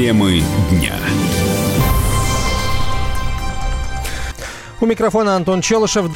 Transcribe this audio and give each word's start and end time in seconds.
Темы 0.00 0.42
дня. 0.70 0.94
У 4.80 4.86
микрофона 4.86 5.36
Антон 5.36 5.60
Челышев. 5.60 6.06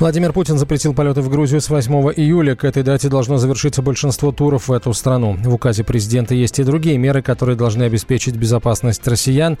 Владимир 0.00 0.32
Путин 0.32 0.56
запретил 0.56 0.94
полеты 0.94 1.20
в 1.20 1.28
Грузию 1.28 1.60
с 1.60 1.68
8 1.68 1.92
июля. 2.16 2.56
К 2.56 2.64
этой 2.64 2.82
дате 2.82 3.10
должно 3.10 3.36
завершиться 3.36 3.82
большинство 3.82 4.32
туров 4.32 4.68
в 4.68 4.72
эту 4.72 4.94
страну. 4.94 5.36
В 5.38 5.52
указе 5.52 5.84
президента 5.84 6.34
есть 6.34 6.58
и 6.58 6.64
другие 6.64 6.96
меры, 6.96 7.20
которые 7.20 7.54
должны 7.54 7.82
обеспечить 7.82 8.34
безопасность 8.34 9.06
россиян. 9.06 9.58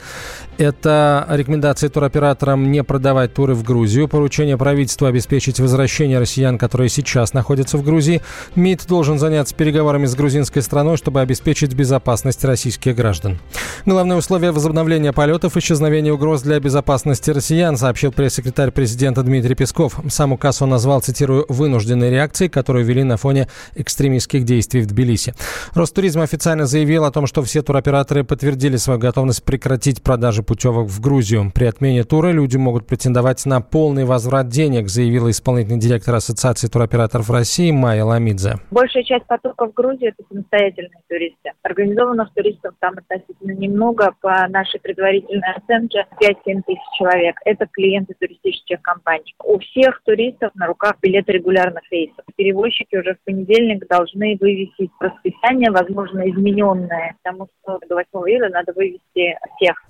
Это 0.56 1.26
рекомендации 1.28 1.88
туроператорам 1.88 2.72
не 2.72 2.82
продавать 2.82 3.34
туры 3.34 3.52
в 3.52 3.62
Грузию, 3.64 4.08
поручение 4.08 4.56
правительству 4.56 5.06
обеспечить 5.06 5.60
возвращение 5.60 6.18
россиян, 6.18 6.56
которые 6.56 6.88
сейчас 6.88 7.34
находятся 7.34 7.76
в 7.76 7.84
Грузии. 7.84 8.22
МИД 8.54 8.86
должен 8.86 9.18
заняться 9.18 9.54
переговорами 9.54 10.06
с 10.06 10.14
грузинской 10.14 10.62
страной, 10.62 10.96
чтобы 10.96 11.20
обеспечить 11.20 11.74
безопасность 11.74 12.42
российских 12.46 12.96
граждан. 12.96 13.38
Главное 13.84 14.16
условие 14.16 14.52
возобновления 14.52 15.12
полетов– 15.12 15.54
исчезновение 15.58 16.14
угроз 16.14 16.40
для 16.40 16.58
безопасности 16.60 17.30
россиян, 17.30 17.76
сообщил 17.76 18.10
пресс-секретарь 18.10 18.70
президента 18.70 19.22
Дмитрий 19.22 19.54
Песков. 19.54 20.00
Сам 20.08 20.29
сам 20.30 20.32
указ 20.32 20.60
назвал, 20.60 21.00
цитирую, 21.00 21.44
«вынужденной 21.48 22.10
реакцией, 22.10 22.48
которую 22.48 22.84
вели 22.84 23.02
на 23.02 23.16
фоне 23.16 23.48
экстремистских 23.74 24.44
действий 24.44 24.82
в 24.82 24.86
Тбилиси». 24.86 25.34
Ростуризм 25.74 26.20
официально 26.20 26.66
заявил 26.66 27.04
о 27.04 27.10
том, 27.10 27.26
что 27.26 27.42
все 27.42 27.62
туроператоры 27.62 28.24
подтвердили 28.24 28.76
свою 28.76 29.00
готовность 29.00 29.44
прекратить 29.44 30.02
продажи 30.02 30.42
путевок 30.42 30.88
в 30.88 31.00
Грузию. 31.00 31.50
При 31.54 31.64
отмене 31.64 32.04
тура 32.04 32.30
люди 32.32 32.56
могут 32.56 32.86
претендовать 32.86 33.46
на 33.46 33.60
полный 33.60 34.04
возврат 34.04 34.48
денег, 34.48 34.88
заявила 34.88 35.30
исполнительный 35.30 35.80
директор 35.80 36.14
Ассоциации 36.14 36.68
туроператоров 36.68 37.30
России 37.30 37.72
Майя 37.72 38.04
Ламидзе. 38.04 38.56
Большая 38.70 39.02
часть 39.04 39.26
потоков 39.26 39.70
в 39.70 39.74
Грузии– 39.74 40.08
это 40.18 40.22
самостоятельные 40.28 41.02
туристы. 41.08 41.50
Организованных 41.62 42.32
туристов 42.34 42.74
там 42.80 42.94
относительно 42.98 43.52
немного. 43.52 44.14
По 44.20 44.46
нашей 44.48 44.80
предварительной 44.80 45.54
оценке 45.56 46.06
5-7 46.20 46.62
тысяч 46.66 46.98
человек. 46.98 47.36
Это 47.44 47.66
клиенты 47.72 48.14
туристических 48.18 48.80
компаний. 48.82 49.34
У 49.44 49.58
всех 49.58 50.00
туристов 50.04 50.19
туристов 50.20 50.50
на 50.54 50.66
руках 50.66 50.96
билеты 51.00 51.32
регулярных 51.32 51.82
рейсов. 51.90 52.24
Перевозчики 52.36 52.96
уже 52.96 53.14
в 53.14 53.24
понедельник 53.24 53.86
должны 53.88 54.36
вывесить 54.38 54.90
расписание, 55.00 55.70
возможно, 55.70 56.28
измененное, 56.28 57.16
потому 57.22 57.48
что 57.62 57.78
до 57.88 57.94
8 57.94 58.30
июля 58.30 58.50
надо 58.50 58.72
вывести 58.74 59.38
всех 59.56 59.82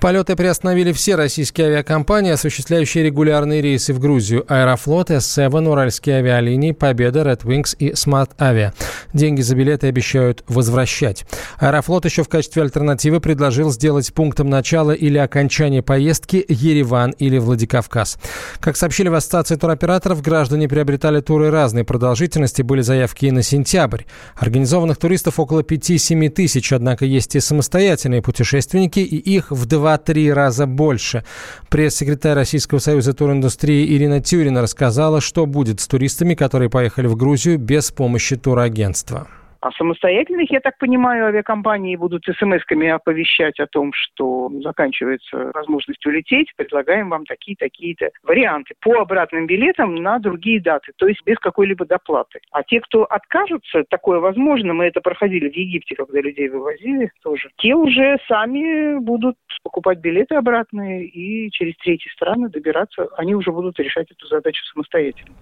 Полеты 0.00 0.36
приостановили 0.36 0.92
все 0.92 1.14
российские 1.14 1.68
авиакомпании, 1.68 2.30
осуществляющие 2.32 3.02
регулярные 3.02 3.62
рейсы 3.62 3.94
в 3.94 3.98
Грузию. 3.98 4.44
Аэрофлот, 4.46 5.10
S7, 5.10 5.68
Уральские 5.68 6.16
авиалинии, 6.16 6.72
Победа, 6.72 7.22
Red 7.22 7.44
Wings 7.44 7.74
и 7.78 7.92
Smart 7.92 8.30
Avia. 8.38 8.72
Деньги 9.14 9.40
за 9.40 9.56
билеты 9.56 9.86
обещают 9.86 10.44
возвращать. 10.48 11.24
Аэрофлот 11.58 12.04
еще 12.04 12.22
в 12.22 12.28
качестве 12.28 12.62
альтернативы 12.62 13.20
предложил 13.20 13.72
сделать 13.72 14.12
пунктом 14.12 14.50
начала 14.50 14.92
или 14.92 15.16
окончания 15.16 15.82
поездки 15.82 16.44
Ереван 16.46 17.12
или 17.12 17.38
Владикавказ. 17.38 18.18
Как 18.60 18.76
сообщили 18.76 19.08
в 19.08 19.14
Ассоциации 19.14 19.56
туроператоров, 19.56 20.20
граждане 20.20 20.68
приобретали 20.68 21.20
туры 21.20 21.50
разной 21.50 21.84
продолжительности, 21.84 22.60
были 22.60 22.82
заявки 22.82 23.26
и 23.26 23.30
на 23.30 23.42
сентябрь. 23.42 24.02
Организованных 24.36 24.98
туристов 24.98 25.40
около 25.40 25.60
5-7 25.60 26.28
тысяч, 26.28 26.72
однако 26.72 27.06
есть 27.06 27.34
и 27.34 27.40
самостоятельные 27.40 28.20
путешественники, 28.20 29.00
и 29.00 29.16
их 29.16 29.50
в 29.50 29.64
два 29.64 29.85
2-3 29.86 30.32
раза 30.32 30.66
больше. 30.66 31.24
Пресс-секретарь 31.68 32.34
Российского 32.34 32.78
союза 32.78 33.12
туриндустрии 33.12 33.94
Ирина 33.96 34.20
Тюрина 34.20 34.62
рассказала, 34.62 35.20
что 35.20 35.46
будет 35.46 35.80
с 35.80 35.86
туристами, 35.86 36.34
которые 36.34 36.70
поехали 36.70 37.06
в 37.06 37.16
Грузию 37.16 37.58
без 37.58 37.90
помощи 37.90 38.36
турагентства. 38.36 39.28
А 39.66 39.72
самостоятельных, 39.72 40.48
я 40.52 40.60
так 40.60 40.78
понимаю, 40.78 41.26
авиакомпании 41.26 41.96
будут 41.96 42.22
смс-ками 42.28 42.86
оповещать 42.86 43.58
о 43.58 43.66
том, 43.66 43.92
что 43.92 44.48
заканчивается 44.62 45.50
возможность 45.52 46.06
улететь, 46.06 46.52
предлагаем 46.54 47.10
вам 47.10 47.26
такие-такие-то 47.26 48.10
варианты 48.22 48.74
по 48.80 49.00
обратным 49.00 49.48
билетам 49.48 49.96
на 49.96 50.20
другие 50.20 50.60
даты, 50.60 50.92
то 50.94 51.08
есть 51.08 51.20
без 51.26 51.36
какой-либо 51.38 51.84
доплаты. 51.84 52.38
А 52.52 52.62
те, 52.62 52.80
кто 52.80 53.06
откажутся, 53.06 53.82
такое 53.90 54.20
возможно, 54.20 54.72
мы 54.72 54.84
это 54.84 55.00
проходили 55.00 55.50
в 55.50 55.56
Египте, 55.56 55.96
когда 55.96 56.20
людей 56.20 56.48
вывозили 56.48 57.10
тоже, 57.24 57.50
те 57.56 57.74
уже 57.74 58.18
сами 58.28 59.00
будут 59.00 59.36
покупать 59.64 59.98
билеты 59.98 60.36
обратные 60.36 61.06
и 61.06 61.50
через 61.50 61.76
третьи 61.78 62.08
страны 62.10 62.50
добираться, 62.50 63.08
они 63.16 63.34
уже 63.34 63.50
будут 63.50 63.80
решать 63.80 64.12
эту 64.12 64.28
задачу 64.28 64.64
самостоятельно. 64.66 65.34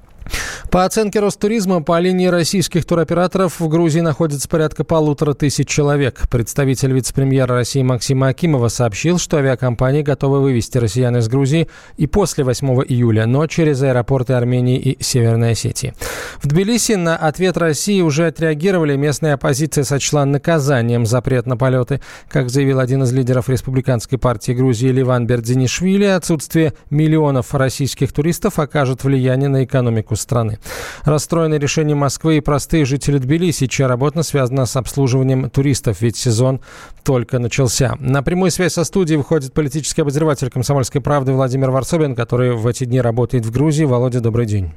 По 0.70 0.84
оценке 0.84 1.20
Ростуризма, 1.20 1.82
по 1.82 2.00
линии 2.00 2.26
российских 2.26 2.84
туроператоров 2.84 3.60
в 3.60 3.68
Грузии 3.68 4.00
находится 4.00 4.48
порядка 4.48 4.82
полутора 4.82 5.34
тысяч 5.34 5.68
человек. 5.68 6.28
Представитель 6.28 6.92
вице-премьера 6.92 7.54
России 7.54 7.82
Максима 7.82 8.28
Акимова 8.28 8.68
сообщил, 8.68 9.18
что 9.18 9.36
авиакомпании 9.36 10.02
готовы 10.02 10.40
вывести 10.40 10.78
россиян 10.78 11.16
из 11.16 11.28
Грузии 11.28 11.68
и 11.96 12.06
после 12.06 12.44
8 12.44 12.82
июля, 12.88 13.26
но 13.26 13.46
через 13.46 13.82
аэропорты 13.82 14.32
Армении 14.32 14.78
и 14.78 15.02
Северной 15.02 15.52
Осетии. 15.52 15.94
В 16.42 16.48
Тбилиси 16.48 16.92
на 16.92 17.16
ответ 17.16 17.56
России 17.56 18.00
уже 18.00 18.26
отреагировали. 18.26 18.96
Местная 18.96 19.34
оппозиция 19.34 19.84
сочла 19.84 20.24
наказанием 20.24 21.06
запрет 21.06 21.46
на 21.46 21.56
полеты. 21.56 22.00
Как 22.28 22.50
заявил 22.50 22.80
один 22.80 23.04
из 23.04 23.12
лидеров 23.12 23.48
республиканской 23.48 24.18
партии 24.18 24.52
Грузии 24.52 24.88
Ливан 24.88 25.26
Бердзинишвили, 25.26 26.06
отсутствие 26.06 26.74
миллионов 26.90 27.54
российских 27.54 28.12
туристов 28.12 28.58
окажет 28.58 29.04
влияние 29.04 29.48
на 29.48 29.64
экономику 29.64 29.84
экономику 29.84 30.16
страны. 30.54 30.58
Расстроены 31.04 31.54
решением 31.56 31.98
Москвы 31.98 32.38
и 32.38 32.40
простые 32.40 32.84
жители 32.84 33.18
Тбилиси, 33.18 33.66
чья 33.66 33.88
работа 33.88 34.22
связана 34.22 34.66
с 34.66 34.76
обслуживанием 34.76 35.50
туристов, 35.50 36.00
ведь 36.00 36.16
сезон 36.16 36.60
только 37.02 37.38
начался. 37.38 37.96
На 38.00 38.22
прямую 38.22 38.50
связь 38.50 38.72
со 38.72 38.84
студией 38.84 39.18
выходит 39.18 39.52
политический 39.52 40.02
обозреватель 40.02 40.50
«Комсомольской 40.50 41.00
правды» 41.00 41.32
Владимир 41.32 41.70
Варсобин, 41.70 42.14
который 42.14 42.52
в 42.52 42.66
эти 42.66 42.84
дни 42.84 43.00
работает 43.00 43.44
в 43.44 43.52
Грузии. 43.52 43.84
Володя, 43.84 44.20
добрый 44.20 44.46
день. 44.46 44.72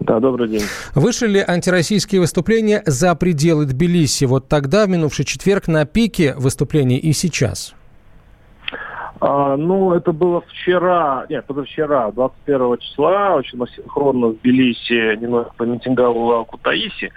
Да, 0.00 0.20
добрый 0.20 0.48
день. 0.48 0.62
Вышли 0.94 1.26
ли 1.26 1.44
антироссийские 1.46 2.20
выступления 2.20 2.82
за 2.86 3.14
пределы 3.16 3.66
Тбилиси? 3.66 4.26
Вот 4.26 4.48
тогда, 4.48 4.86
в 4.86 4.88
минувший 4.88 5.24
четверг, 5.24 5.66
на 5.66 5.84
пике 5.86 6.34
выступлений 6.36 6.98
и 6.98 7.12
сейчас? 7.12 7.74
А, 9.20 9.56
ну, 9.56 9.94
это 9.94 10.12
было 10.12 10.42
вчера, 10.42 11.26
нет, 11.28 11.44
позавчера, 11.46 12.10
21 12.12 12.78
числа, 12.78 13.34
очень 13.34 13.58
синхронно 13.74 14.28
в 14.28 14.40
Тбилиси 14.40 15.16
немного 15.16 15.50
митинговала 15.58 16.44
Кутаиси. 16.44 17.12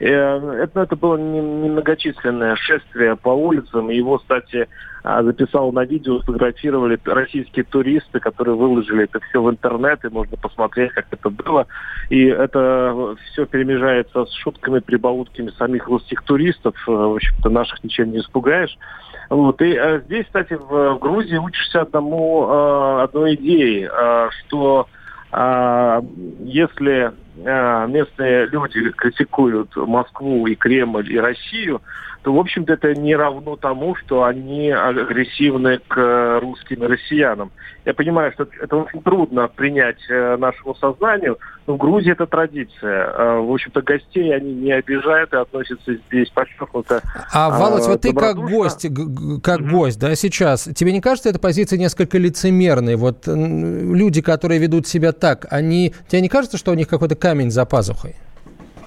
Э, 0.00 0.06
это, 0.06 0.80
это 0.80 0.96
было 0.96 1.16
немногочисленное 1.16 2.56
шествие 2.56 3.16
по 3.16 3.28
улицам. 3.28 3.90
Его, 3.90 4.18
кстати, 4.18 4.68
а, 5.02 5.22
записал 5.22 5.70
на 5.70 5.84
видео, 5.84 6.20
сфотографировали 6.20 6.98
российские 7.04 7.64
туристы, 7.64 8.20
которые 8.20 8.56
выложили 8.56 9.04
это 9.04 9.20
все 9.20 9.42
в 9.42 9.50
интернет, 9.50 10.04
и 10.04 10.08
можно 10.08 10.36
посмотреть, 10.38 10.92
как 10.92 11.06
это 11.10 11.28
было. 11.28 11.66
И 12.14 12.26
это 12.26 13.16
все 13.32 13.44
перемежается 13.44 14.24
с 14.24 14.32
шутками, 14.34 14.78
прибаутками 14.78 15.50
самих 15.58 15.88
русских 15.88 16.22
туристов. 16.22 16.76
Э, 16.86 16.92
в 16.92 17.16
общем-то, 17.16 17.50
наших 17.50 17.82
ничем 17.82 18.12
не 18.12 18.20
испугаешь. 18.20 18.78
Вот. 19.30 19.60
И 19.60 19.72
э, 19.72 20.00
здесь, 20.02 20.24
кстати, 20.26 20.54
в, 20.54 20.98
Грузии 21.00 21.36
учишься 21.36 21.80
одному, 21.80 22.46
э, 22.48 23.02
одной 23.02 23.34
идее, 23.34 23.90
что 24.46 24.86
если 26.44 27.12
э, 27.36 27.86
местные 27.88 28.46
люди 28.46 28.90
критикуют 28.90 29.74
Москву 29.76 30.46
и 30.46 30.54
Кремль 30.54 31.12
и 31.12 31.18
Россию, 31.18 31.80
то, 32.24 32.32
в 32.32 32.38
общем-то, 32.38 32.72
это 32.72 32.94
не 32.94 33.14
равно 33.14 33.56
тому, 33.56 33.94
что 33.96 34.24
они 34.24 34.70
агрессивны 34.70 35.78
к 35.86 36.40
русским 36.40 36.82
и 36.82 36.86
россиянам. 36.86 37.52
Я 37.84 37.92
понимаю, 37.92 38.32
что 38.32 38.48
это 38.62 38.76
очень 38.76 39.02
трудно 39.02 39.46
принять 39.46 39.98
э, 40.08 40.36
нашему 40.38 40.74
сознанию, 40.76 41.38
но 41.66 41.74
в 41.74 41.76
Грузии 41.76 42.12
это 42.12 42.26
традиция. 42.26 43.10
Э, 43.10 43.40
в 43.40 43.52
общем-то, 43.52 43.82
гостей 43.82 44.34
они 44.34 44.54
не 44.54 44.72
обижают 44.72 45.34
и 45.34 45.36
относятся 45.36 45.96
здесь 46.08 46.30
подчеркнуто. 46.30 47.02
А, 47.30 47.50
Володь, 47.50 47.86
вот 47.86 48.00
ты 48.00 48.14
как 48.14 48.36
гость, 48.36 48.86
как 49.42 49.60
mm-hmm. 49.60 49.70
гость, 49.70 50.00
да, 50.00 50.14
сейчас, 50.14 50.64
тебе 50.74 50.92
не 50.92 51.02
кажется 51.02 51.28
эта 51.28 51.38
позиция 51.38 51.78
несколько 51.78 52.16
лицемерной? 52.16 52.96
Вот 52.96 53.26
люди, 53.26 54.22
которые 54.22 54.58
ведут 54.60 54.86
себя 54.86 55.12
так, 55.12 55.46
они, 55.50 55.92
тебе 56.08 56.22
не 56.22 56.30
кажется, 56.30 56.56
что 56.56 56.70
у 56.70 56.74
них 56.74 56.88
какой-то 56.88 57.16
камень 57.24 57.50
за 57.50 57.64
пазухой? 57.64 58.16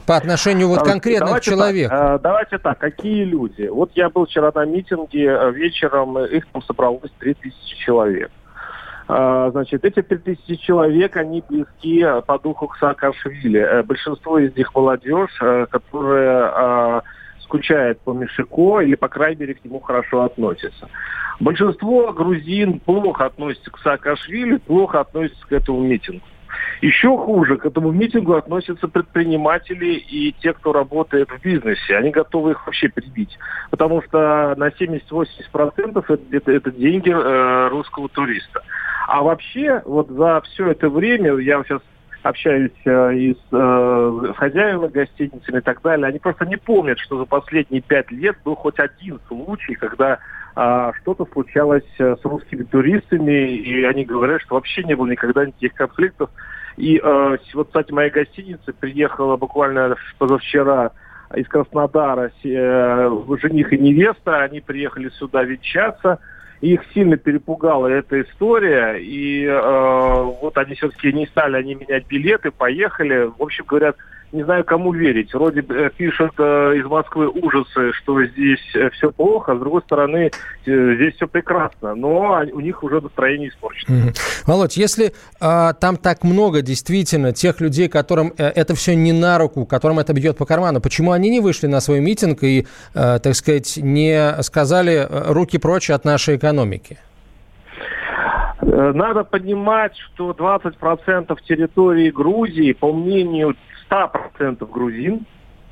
По 0.05 0.15
отношению 0.15 0.67
вот 0.67 0.83
конкретно 0.83 1.25
давайте 1.25 1.51
к 1.51 1.53
человеку. 1.53 1.89
Так, 1.89 2.19
э, 2.19 2.19
давайте 2.21 2.57
так, 2.59 2.77
какие 2.77 3.23
люди? 3.23 3.67
Вот 3.67 3.91
я 3.95 4.09
был 4.09 4.25
вчера 4.27 4.51
на 4.53 4.63
митинге, 4.63 5.25
э, 5.25 5.51
вечером 5.51 6.19
их 6.19 6.45
там 6.53 6.61
собралось 6.61 7.11
3000 7.17 7.77
человек. 7.83 8.29
Э, 9.09 9.49
значит, 9.51 9.83
эти 9.83 10.03
3000 10.03 10.55
человек, 10.57 11.17
они 11.17 11.43
близки 11.49 12.05
по 12.27 12.37
духу 12.37 12.67
к 12.67 12.77
Саакашвили. 12.77 13.81
Большинство 13.81 14.37
из 14.37 14.55
них 14.55 14.73
молодежь, 14.75 15.35
которая 15.71 17.01
скучает 17.41 17.99
по 18.01 18.13
Мишико 18.13 18.81
или, 18.81 18.95
по 18.95 19.07
крайней 19.07 19.41
мере, 19.41 19.53
к 19.55 19.65
нему 19.65 19.79
хорошо 19.79 20.21
относится. 20.21 20.87
Большинство 21.39 22.13
грузин 22.13 22.79
плохо 22.81 23.25
относятся 23.25 23.71
к 23.71 23.79
Саакашвили, 23.79 24.57
плохо 24.57 24.99
относятся 24.99 25.47
к 25.47 25.51
этому 25.51 25.81
митингу. 25.81 26.23
Еще 26.81 27.15
хуже, 27.17 27.57
к 27.57 27.65
этому 27.65 27.91
митингу 27.91 28.33
относятся 28.33 28.87
предприниматели 28.87 29.95
и 29.95 30.33
те, 30.39 30.53
кто 30.53 30.73
работает 30.73 31.29
в 31.29 31.41
бизнесе. 31.41 31.97
Они 31.97 32.11
готовы 32.11 32.51
их 32.51 32.65
вообще 32.65 32.89
прибить. 32.89 33.37
Потому 33.71 34.01
что 34.03 34.53
на 34.57 34.67
70-80% 34.69 36.05
это, 36.07 36.19
это, 36.31 36.51
это 36.51 36.71
деньги 36.71 37.09
э, 37.09 37.67
русского 37.69 38.09
туриста. 38.09 38.61
А 39.07 39.23
вообще, 39.23 39.81
вот 39.85 40.09
за 40.09 40.41
все 40.41 40.71
это 40.71 40.89
время, 40.89 41.37
я 41.37 41.63
сейчас 41.63 41.81
общаюсь 42.23 42.71
э, 42.85 43.15
и 43.15 43.33
с 43.33 43.47
э, 43.51 44.33
хозяевами 44.35 44.91
гостиницами 44.91 45.59
и 45.59 45.61
так 45.61 45.81
далее, 45.81 46.07
они 46.07 46.19
просто 46.19 46.45
не 46.45 46.57
помнят, 46.57 46.99
что 46.99 47.17
за 47.17 47.25
последние 47.25 47.81
пять 47.81 48.11
лет 48.11 48.37
был 48.43 48.55
хоть 48.55 48.79
один 48.79 49.19
случай, 49.27 49.75
когда 49.75 50.19
э, 50.55 50.91
что-то 51.01 51.25
случалось 51.31 51.85
э, 51.99 52.15
с 52.21 52.25
русскими 52.25 52.63
туристами, 52.63 53.55
и 53.55 53.83
они 53.83 54.03
говорят, 54.03 54.41
что 54.41 54.55
вообще 54.55 54.83
не 54.83 54.95
было 54.95 55.07
никогда 55.07 55.45
никаких 55.45 55.73
конфликтов. 55.73 56.29
И 56.77 57.01
э, 57.03 57.37
вот, 57.53 57.67
кстати, 57.67 57.91
моя 57.91 58.09
гостиница 58.09 58.71
приехала 58.71 59.35
буквально 59.35 59.95
позавчера 60.17 60.91
из 61.35 61.47
Краснодара 61.47 62.31
э, 62.43 63.09
жених 63.41 63.73
и 63.73 63.77
невеста, 63.77 64.41
они 64.41 64.61
приехали 64.61 65.09
сюда 65.09 65.43
венчаться– 65.43 66.19
их 66.61 66.81
сильно 66.93 67.17
перепугала 67.17 67.87
эта 67.87 68.21
история, 68.21 68.97
и 68.97 69.45
э, 69.45 70.21
вот 70.41 70.57
они 70.57 70.75
все-таки 70.75 71.13
не 71.13 71.27
стали 71.27 71.57
они 71.57 71.75
менять 71.75 72.07
билеты, 72.07 72.51
поехали. 72.51 73.31
В 73.37 73.41
общем, 73.41 73.65
говорят, 73.67 73.95
не 74.31 74.43
знаю, 74.43 74.63
кому 74.65 74.91
верить. 74.91 75.33
Вроде 75.33 75.61
э, 75.61 75.89
пишут 75.95 76.33
э, 76.37 76.73
из 76.77 76.85
Москвы 76.85 77.29
ужасы, 77.29 77.93
что 77.93 78.23
здесь 78.25 78.59
э, 78.75 78.89
все 78.91 79.11
плохо, 79.11 79.53
а 79.53 79.55
с 79.55 79.59
другой 79.59 79.81
стороны, 79.83 80.31
э, 80.65 80.95
здесь 80.95 81.15
все 81.15 81.27
прекрасно, 81.27 81.95
но 81.95 82.43
у 82.51 82.59
них 82.59 82.83
уже 82.83 82.99
настроение 82.99 83.49
испорчено. 83.49 83.95
Mm-hmm. 83.95 84.43
Володь, 84.45 84.75
если 84.75 85.13
э, 85.39 85.73
там 85.79 85.95
так 85.95 86.23
много 86.23 86.61
действительно 86.61 87.31
тех 87.31 87.61
людей, 87.61 87.87
которым 87.87 88.33
э, 88.37 88.47
это 88.47 88.75
все 88.75 88.95
не 88.95 89.13
на 89.13 89.37
руку, 89.37 89.65
которым 89.65 89.99
это 89.99 90.13
бьет 90.13 90.37
по 90.37 90.45
карману, 90.45 90.81
почему 90.81 91.13
они 91.13 91.29
не 91.29 91.39
вышли 91.39 91.67
на 91.67 91.79
свой 91.79 92.01
митинг 92.01 92.43
и, 92.43 92.67
э, 92.95 93.19
так 93.23 93.33
сказать, 93.33 93.77
не 93.77 94.41
сказали 94.43 95.07
э, 95.09 95.31
руки 95.31 95.57
прочь 95.57 95.89
от 95.89 96.03
нашей 96.03 96.35
экономики? 96.35 96.46
Э, 98.61 98.91
надо 98.93 99.23
понимать, 99.23 99.95
что 99.97 100.31
20% 100.31 101.37
территории 101.47 102.09
Грузии, 102.09 102.73
по 102.73 102.91
мнению 102.91 103.55
100% 103.89 104.69
грузин, 104.71 105.25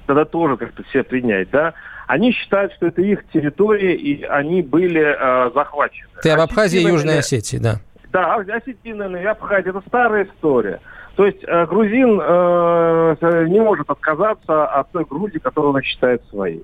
тогда 0.06 0.26
тоже 0.26 0.58
как-то 0.58 0.84
все 0.84 1.04
принять, 1.04 1.50
да, 1.50 1.74
они 2.08 2.32
считают, 2.32 2.74
что 2.74 2.88
это 2.88 3.02
их 3.02 3.28
территория, 3.34 3.96
и 3.96 4.24
они 4.24 4.62
были 4.62 5.02
э, 5.02 5.52
захвачены. 5.54 6.10
Ты 6.22 6.30
об 6.30 6.42
Абхазии 6.42 6.80
и 6.80 6.88
Южной 6.88 7.20
Осетии, 7.20 7.58
да. 7.58 7.80
Да, 8.12 8.36
Осетина 8.36 9.16
и 9.16 9.26
Абхазия– 9.26 9.70
это 9.72 9.82
старая 9.88 10.26
история. 10.26 10.80
То 11.16 11.26
есть 11.26 11.44
э, 11.44 11.66
грузин 11.66 12.20
э, 12.22 13.46
не 13.50 13.60
может 13.60 13.90
отказаться 13.90 14.68
от 14.68 14.92
той 14.92 15.06
Грузии, 15.06 15.40
которую 15.40 15.74
он 15.74 15.82
считает 15.82 16.22
своей. 16.30 16.64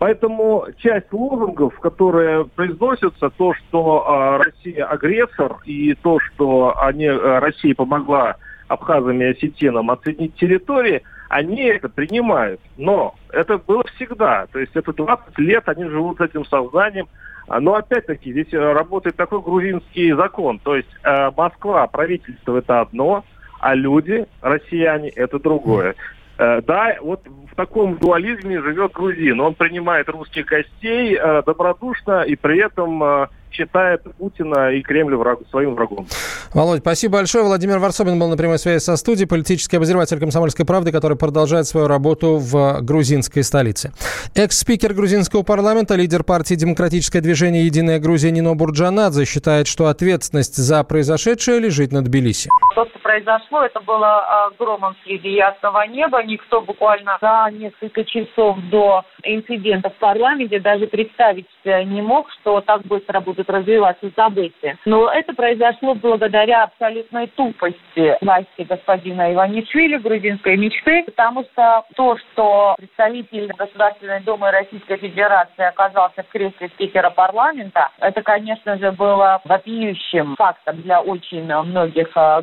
Поэтому 0.00 0.64
часть 0.78 1.12
лозунгов, 1.12 1.78
которые 1.78 2.46
произносятся, 2.46 3.28
то, 3.28 3.52
что 3.52 4.06
э, 4.08 4.44
Россия 4.44 4.86
агрессор, 4.86 5.58
и 5.66 5.92
то, 5.92 6.18
что 6.20 6.74
они, 6.80 7.04
э, 7.04 7.38
Россия 7.38 7.74
помогла 7.74 8.36
абхазам 8.68 9.20
и 9.20 9.26
осетинам 9.26 9.90
оценить 9.90 10.34
территории, 10.36 11.02
они 11.28 11.64
это 11.64 11.90
принимают. 11.90 12.62
Но 12.78 13.14
это 13.30 13.58
было 13.58 13.84
всегда. 13.94 14.46
То 14.46 14.58
есть 14.58 14.74
это 14.74 14.94
20 14.94 15.38
лет 15.38 15.68
они 15.68 15.84
живут 15.84 16.16
с 16.16 16.22
этим 16.22 16.46
сознанием. 16.46 17.06
А, 17.46 17.60
но 17.60 17.74
опять-таки 17.74 18.32
здесь 18.32 18.54
э, 18.54 18.72
работает 18.72 19.16
такой 19.16 19.42
грузинский 19.42 20.12
закон. 20.12 20.60
То 20.60 20.76
есть 20.76 20.88
э, 21.02 21.30
Москва, 21.36 21.86
правительство 21.88 22.56
это 22.56 22.80
одно, 22.80 23.22
а 23.60 23.74
люди, 23.74 24.24
россияне, 24.40 25.10
это 25.10 25.38
другое. 25.38 25.94
Э, 26.40 26.62
да, 26.62 26.96
вот 27.02 27.20
в 27.52 27.54
таком 27.54 27.98
дуализме 27.98 28.62
живет 28.62 28.92
грузин. 28.92 29.40
Он 29.40 29.54
принимает 29.54 30.08
русских 30.08 30.46
гостей 30.46 31.14
э, 31.14 31.42
добродушно 31.44 32.22
и 32.22 32.34
при 32.34 32.64
этом 32.64 33.02
э, 33.04 33.26
считает 33.50 34.02
Путина 34.16 34.70
и 34.72 34.80
Кремль 34.80 35.16
враг, 35.16 35.40
своим 35.50 35.74
врагом. 35.74 36.06
Володь, 36.54 36.80
спасибо 36.80 37.18
большое. 37.18 37.44
Владимир 37.44 37.78
Варсобин 37.78 38.18
был 38.18 38.28
на 38.28 38.38
прямой 38.38 38.58
связи 38.58 38.82
со 38.82 38.96
студией, 38.96 39.28
политический 39.28 39.76
обозреватель 39.76 40.18
«Комсомольской 40.18 40.64
правды», 40.64 40.92
который 40.92 41.18
продолжает 41.18 41.66
свою 41.66 41.88
работу 41.88 42.38
в 42.38 42.80
грузинской 42.80 43.42
столице. 43.42 43.92
Экс-спикер 44.34 44.94
грузинского 44.94 45.42
парламента, 45.42 45.94
лидер 45.94 46.24
партии 46.24 46.54
«Демократическое 46.54 47.20
движение 47.20 47.66
«Единая 47.66 47.98
Грузия» 47.98 48.30
Нино 48.30 48.54
Бурджанадзе 48.54 49.26
считает, 49.26 49.66
что 49.66 49.88
ответственность 49.88 50.56
за 50.56 50.82
произошедшее 50.84 51.60
лежит 51.60 51.92
на 51.92 52.02
Тбилиси. 52.02 52.48
То, 52.74 52.86
что 52.86 52.99
произошло, 53.10 53.62
это 53.62 53.80
было 53.80 54.50
громом 54.58 54.94
среди 55.04 55.30
ясного 55.30 55.86
неба. 55.86 56.22
Никто 56.22 56.60
буквально 56.60 57.18
за 57.20 57.48
несколько 57.50 58.04
часов 58.04 58.58
до 58.70 59.04
инцидента 59.24 59.90
в 59.90 59.94
парламенте 59.94 60.60
даже 60.60 60.86
представить 60.86 61.46
не 61.64 62.02
мог, 62.02 62.30
что 62.40 62.60
так 62.60 62.82
быстро 62.82 63.20
будут 63.20 63.50
развиваться 63.50 64.10
события. 64.14 64.76
Но 64.84 65.10
это 65.10 65.34
произошло 65.34 65.94
благодаря 65.94 66.64
абсолютной 66.64 67.26
тупости 67.28 68.16
власти 68.20 68.62
господина 68.68 69.32
Иванишвили, 69.32 69.96
грузинской 69.96 70.56
мечты, 70.56 71.02
потому 71.04 71.44
что 71.44 71.84
то, 71.96 72.16
что 72.16 72.74
представитель 72.78 73.52
Государственной 73.56 74.20
Думы 74.20 74.50
Российской 74.50 74.96
Федерации 74.96 75.64
оказался 75.64 76.22
в 76.22 76.28
кресле 76.28 76.68
спикера 76.68 77.10
парламента, 77.10 77.88
это, 77.98 78.22
конечно 78.22 78.78
же, 78.78 78.92
было 78.92 79.40
вопиющим 79.44 80.36
фактом 80.36 80.80
для 80.82 81.00
очень 81.00 81.44
многих 81.44 82.10
а, 82.14 82.42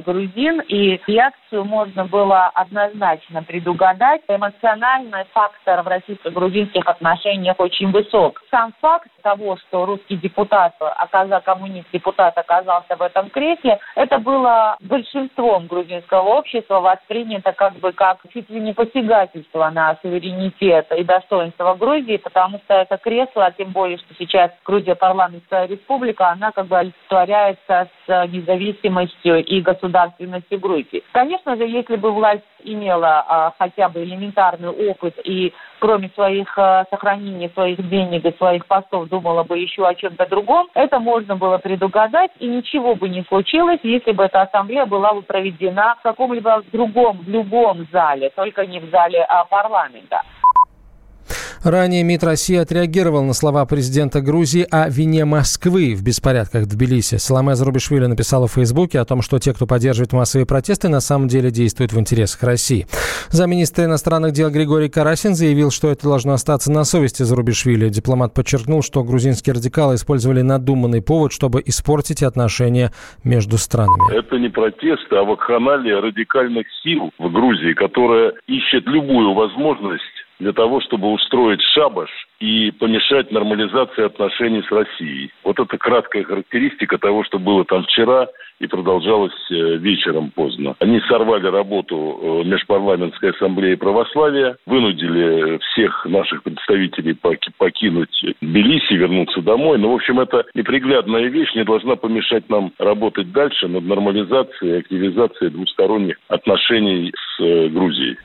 грузин, 0.58 0.62
и 0.68 1.00
реакцию 1.08 1.66
можно 1.66 2.06
было 2.06 2.48
однозначно 2.48 3.44
предугадать. 3.44 4.22
Эмоциональный 4.28 5.26
фактор 5.34 5.82
в 5.82 5.88
российско-грузинских 5.88 6.86
отношениях 6.86 7.60
очень 7.60 7.92
высок. 7.92 8.42
Сам 8.52 8.74
факт 8.80 9.10
того, 9.22 9.58
что 9.58 9.86
русский 9.86 10.16
депутат 10.16 10.74
оказа, 10.80 11.42
коммунист-депутат 11.42 12.38
оказался 12.38 12.96
в 12.96 13.02
этом 13.02 13.30
кресле, 13.30 13.80
это 13.96 14.20
было 14.20 14.78
большинством 14.80 15.68
грузинского 15.68 16.38
общества 16.38 16.80
воспринято 16.80 17.52
как 17.52 17.74
бы 17.76 17.92
как 17.92 18.20
чуть 18.34 18.50
ли 18.50 18.60
не 18.60 18.74
посягательство 18.74 19.70
на 19.70 19.98
суверенитет 20.02 20.88
и 20.98 21.04
достоинство 21.04 21.76
Грузии, 21.76 22.18
потому 22.18 22.60
что 22.60 22.76
это 22.76 22.98
кресло, 22.98 23.48
а 23.48 23.52
тем 23.52 23.72
более, 23.72 23.98
что 23.98 24.14
сейчас 24.18 24.52
Грузия 24.64 24.96
парламентская 24.96 25.68
республика, 25.68 26.30
она 26.30 26.52
как 26.52 26.68
бы 26.68 26.78
олицетворяется 26.78 27.90
с 28.06 28.28
независимостью 28.28 29.44
и 29.44 29.62
государственностью 29.62 30.47
Грузии. 30.56 31.04
Конечно 31.12 31.56
же, 31.56 31.66
если 31.68 31.96
бы 31.96 32.12
власть 32.12 32.44
имела 32.64 33.26
а, 33.28 33.54
хотя 33.58 33.90
бы 33.90 34.04
элементарный 34.04 34.70
опыт 34.70 35.16
и 35.24 35.54
кроме 35.80 36.10
своих 36.10 36.58
а, 36.58 36.86
сохранения 36.90 37.50
своих 37.50 37.88
денег 37.90 38.26
и 38.26 38.38
своих 38.38 38.66
постов 38.66 39.10
думала 39.10 39.44
бы 39.44 39.58
еще 39.58 39.88
о 39.88 39.96
чем-то 39.96 40.26
другом, 40.28 40.68
это 40.74 41.00
можно 41.00 41.36
было 41.36 41.58
предугадать, 41.58 42.32
и 42.40 42.48
ничего 42.48 42.96
бы 42.96 43.10
не 43.10 43.24
случилось, 43.24 43.80
если 43.84 44.12
бы 44.12 44.24
эта 44.24 44.42
ассамблея 44.42 44.86
была 44.86 45.14
бы 45.14 45.22
проведена 45.22 45.96
в 46.00 46.04
каком-либо 46.04 46.64
другом, 46.72 47.20
в 47.20 47.30
любом 47.30 47.88
зале, 47.92 48.30
только 48.36 48.66
не 48.66 48.80
в 48.80 48.90
зале 48.90 49.24
а, 49.24 49.46
парламента. 49.46 50.24
Ранее 51.64 52.04
МИД 52.04 52.24
России 52.24 52.56
отреагировал 52.56 53.24
на 53.24 53.34
слова 53.34 53.66
президента 53.66 54.22
Грузии 54.22 54.66
о 54.70 54.90
вине 54.90 55.26
Москвы 55.26 55.96
в 55.96 56.04
беспорядках 56.04 56.64
в 56.64 56.68
Тбилиси. 56.68 57.18
Саламе 57.18 57.56
Зарубишвили 57.56 58.06
написала 58.06 58.48
в 58.48 58.54
Фейсбуке 58.54 59.00
о 59.00 59.06
том, 59.06 59.22
что 59.22 59.40
те, 59.40 59.54
кто 59.54 59.66
поддерживает 59.66 60.14
массовые 60.14 60.46
протесты, 60.46 60.90
на 60.90 61.00
самом 61.00 61.28
деле 61.28 61.50
действуют 61.50 61.94
в 61.94 62.00
интересах 62.00 62.44
России. 62.44 62.86
Замминистра 63.30 63.86
иностранных 63.86 64.34
дел 64.34 64.50
Григорий 64.50 64.90
Карасин 64.90 65.36
заявил, 65.36 65.72
что 65.72 65.90
это 65.90 66.08
должно 66.08 66.34
остаться 66.34 66.72
на 66.72 66.84
совести 66.84 67.24
Зарубишвили. 67.24 67.90
Дипломат 67.90 68.34
подчеркнул, 68.34 68.82
что 68.84 69.04
грузинские 69.04 69.54
радикалы 69.54 69.96
использовали 69.96 70.42
надуманный 70.42 71.02
повод, 71.02 71.34
чтобы 71.34 71.62
испортить 71.66 72.24
отношения 72.24 72.92
между 73.24 73.58
странами. 73.58 74.16
Это 74.16 74.38
не 74.38 74.50
протесты, 74.50 75.16
а 75.16 75.24
вакханалия 75.24 76.02
радикальных 76.02 76.68
сил 76.84 77.12
в 77.18 77.32
Грузии, 77.32 77.74
которая 77.74 78.34
ищет 78.48 78.86
любую 78.86 79.34
возможность 79.34 80.04
для 80.40 80.54
того, 80.54 80.82
чтобы 80.82 81.12
устроить 81.12 81.62
шабаш 81.74 82.10
и 82.40 82.72
помешать 82.72 83.32
нормализации 83.32 84.06
отношений 84.06 84.64
с 84.64 84.72
Россией. 84.72 85.32
Вот 85.44 85.60
это 85.60 85.78
краткая 85.78 86.24
характеристика 86.24 86.98
того, 86.98 87.24
что 87.24 87.40
было 87.40 87.66
там 87.66 87.84
вчера 87.84 88.28
и 88.60 88.68
продолжалось 88.68 89.34
э, 89.52 89.78
вечером 89.78 90.32
поздно. 90.32 90.76
Они 90.80 91.00
сорвали 91.02 91.48
работу 91.48 92.42
э, 92.44 92.48
Межпарламентской 92.48 93.32
ассамблеи 93.32 93.76
православия, 93.76 94.58
вынудили 94.66 95.60
всех 95.60 96.06
наших 96.06 96.44
представителей 96.44 97.16
покинуть 97.58 98.26
Тбилиси, 98.42 98.94
вернуться 98.94 99.42
домой. 99.42 99.78
Ну, 99.78 99.92
в 99.92 99.96
общем, 99.96 100.20
это 100.20 100.46
неприглядная 100.56 101.28
вещь, 101.28 101.54
не 101.54 101.64
должна 101.64 101.96
помешать 101.96 102.50
нам 102.50 102.72
работать 102.80 103.32
дальше 103.32 103.68
над 103.68 103.84
нормализацией 103.84 104.76
и 104.76 104.80
активизацией 104.80 105.52
двусторонних 105.52 106.18
отношений 106.28 107.12
с 107.14 107.44
э, 107.44 107.68
Грузией. 107.70 108.18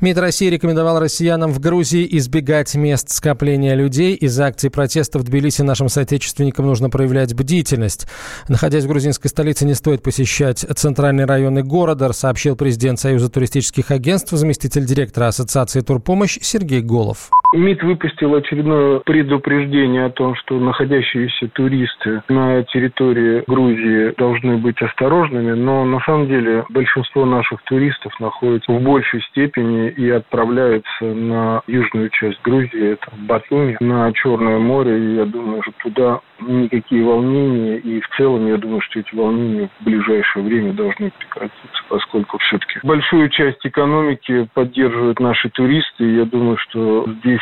МИД 0.00 0.18
России 0.18 0.48
рекомендовал 0.48 0.98
россиянам 0.98 1.52
в 1.52 1.60
Грузии 1.60 2.06
избегать 2.18 2.74
мест 2.74 3.10
скопления 3.10 3.74
людей. 3.74 4.14
Из-за 4.14 4.46
акций 4.46 4.70
протеста 4.70 5.18
в 5.18 5.24
Тбилиси 5.24 5.62
нашим 5.62 5.88
соотечественникам 5.88 6.66
нужно 6.66 6.90
проявлять 6.90 7.34
бдительность. 7.34 8.06
Находясь 8.48 8.84
в 8.84 8.88
грузинской 8.88 9.30
столице, 9.30 9.64
не 9.64 9.74
стоит 9.74 10.02
посещать 10.02 10.58
центральные 10.58 11.26
районы 11.26 11.62
города, 11.62 12.12
сообщил 12.12 12.56
президент 12.56 13.00
Союза 13.00 13.28
туристических 13.28 13.90
агентств, 13.90 14.32
заместитель 14.32 14.84
директора 14.84 15.28
Ассоциации 15.28 15.80
Турпомощь 15.80 16.38
Сергей 16.42 16.80
Голов. 16.80 17.30
МИД 17.54 17.84
выпустил 17.84 18.34
очередное 18.34 18.98
предупреждение 19.00 20.06
о 20.06 20.10
том, 20.10 20.34
что 20.34 20.58
находящиеся 20.58 21.48
туристы 21.48 22.22
на 22.28 22.64
территории 22.64 23.44
Грузии 23.46 24.12
должны 24.18 24.56
быть 24.56 24.80
осторожными, 24.82 25.52
но 25.52 25.84
на 25.84 26.00
самом 26.00 26.26
деле 26.26 26.64
большинство 26.70 27.24
наших 27.24 27.62
туристов 27.62 28.18
находится 28.18 28.72
в 28.72 28.82
большей 28.82 29.22
степени 29.30 29.88
и 29.88 30.10
отправляются 30.10 31.04
на 31.04 31.62
южную 31.66 32.10
часть 32.10 32.40
Грузии, 32.42 32.92
это 32.92 33.06
Батуми, 33.18 33.76
на 33.80 34.12
Черное 34.12 34.58
море, 34.58 34.98
и 34.98 35.14
я 35.16 35.24
думаю, 35.24 35.62
что 35.62 35.72
туда 35.82 36.20
никакие 36.40 37.04
волнения, 37.04 37.78
и 37.78 38.00
в 38.00 38.08
целом 38.16 38.46
я 38.46 38.56
думаю, 38.56 38.80
что 38.80 39.00
эти 39.00 39.14
волнения 39.14 39.68
в 39.80 39.84
ближайшее 39.84 40.44
время 40.44 40.72
должны 40.72 41.10
прекратиться, 41.18 41.82
поскольку 41.88 42.38
все-таки 42.38 42.80
большую 42.82 43.28
часть 43.30 43.64
экономики 43.64 44.48
поддерживают 44.54 45.20
наши 45.20 45.48
туристы, 45.50 46.04
и 46.04 46.16
я 46.16 46.24
думаю, 46.24 46.56
что 46.58 47.06
здесь 47.20 47.40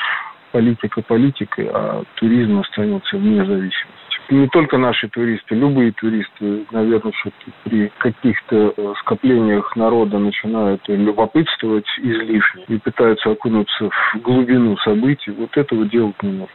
политика 0.53 1.03
политикой, 1.03 1.69
а 1.73 2.03
туризм 2.17 2.61
останется 2.61 3.17
вне 3.17 3.45
зависимости 3.45 4.02
не 4.31 4.49
только 4.49 4.79
наши 4.79 5.09
туристы, 5.09 5.55
любые 5.55 5.93
туристы, 5.93 6.64
наверное, 6.71 7.12
все-таки 7.12 7.52
при 7.64 7.93
каких-то 7.99 8.75
э, 8.76 8.95
скоплениях 9.00 9.75
народа 9.76 10.19
начинают 10.19 10.83
любопытствовать 10.88 11.87
излишне 11.99 12.64
и 12.69 12.79
пытаются 12.79 13.31
окунуться 13.31 13.91
в 13.91 14.21
глубину 14.23 14.76
событий. 14.79 15.33
Вот 15.33 15.57
этого 15.57 15.85
делать 15.87 16.21
не 16.23 16.31
нужно. 16.31 16.55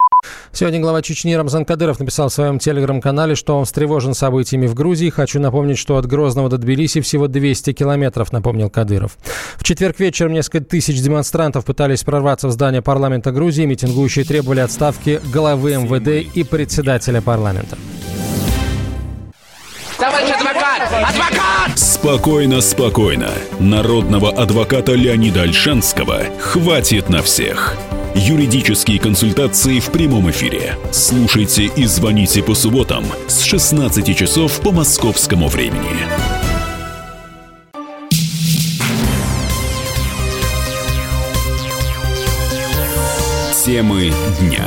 Сегодня 0.51 0.79
глава 0.79 1.01
Чечни 1.01 1.33
Рамзан 1.33 1.65
Кадыров 1.65 1.99
написал 1.99 2.29
в 2.29 2.33
своем 2.33 2.57
телеграм-канале, 2.57 3.35
что 3.35 3.57
он 3.57 3.65
встревожен 3.65 4.13
событиями 4.13 4.67
в 4.67 4.73
Грузии. 4.73 5.09
Хочу 5.09 5.39
напомнить, 5.39 5.77
что 5.77 5.97
от 5.97 6.05
Грозного 6.05 6.49
до 6.49 6.57
Тбилиси 6.57 7.01
всего 7.01 7.27
200 7.27 7.73
километров, 7.73 8.31
напомнил 8.33 8.69
Кадыров. 8.69 9.17
В 9.55 9.63
четверг 9.63 9.99
вечером 9.99 10.33
несколько 10.33 10.65
тысяч 10.65 11.01
демонстрантов 11.01 11.65
пытались 11.65 12.03
прорваться 12.03 12.47
в 12.47 12.51
здание 12.51 12.81
парламента 12.81 13.31
Грузии. 13.31 13.65
Митингующие 13.65 14.25
требовали 14.25 14.61
отставки 14.61 15.19
главы 15.31 15.75
МВД 15.75 16.35
и 16.35 16.43
председателя 16.43 17.21
парламента. 17.21 17.56
Товарищ 19.97 20.29
адвокат! 20.29 20.81
Адвокат! 20.83 21.79
Спокойно, 21.79 22.61
спокойно. 22.61 23.31
Народного 23.59 24.29
адвоката 24.31 24.93
Леонида 24.93 25.41
Альшанского 25.41 26.21
хватит 26.39 27.09
на 27.09 27.23
всех. 27.23 27.75
Юридические 28.13 28.99
консультации 28.99 29.79
в 29.79 29.89
прямом 29.91 30.29
эфире. 30.29 30.75
Слушайте 30.91 31.65
и 31.65 31.85
звоните 31.85 32.43
по 32.43 32.55
субботам 32.55 33.05
с 33.27 33.41
16 33.41 34.15
часов 34.15 34.59
по 34.61 34.71
московскому 34.71 35.47
времени. 35.47 36.07
Темы 43.65 44.13
дня. 44.39 44.65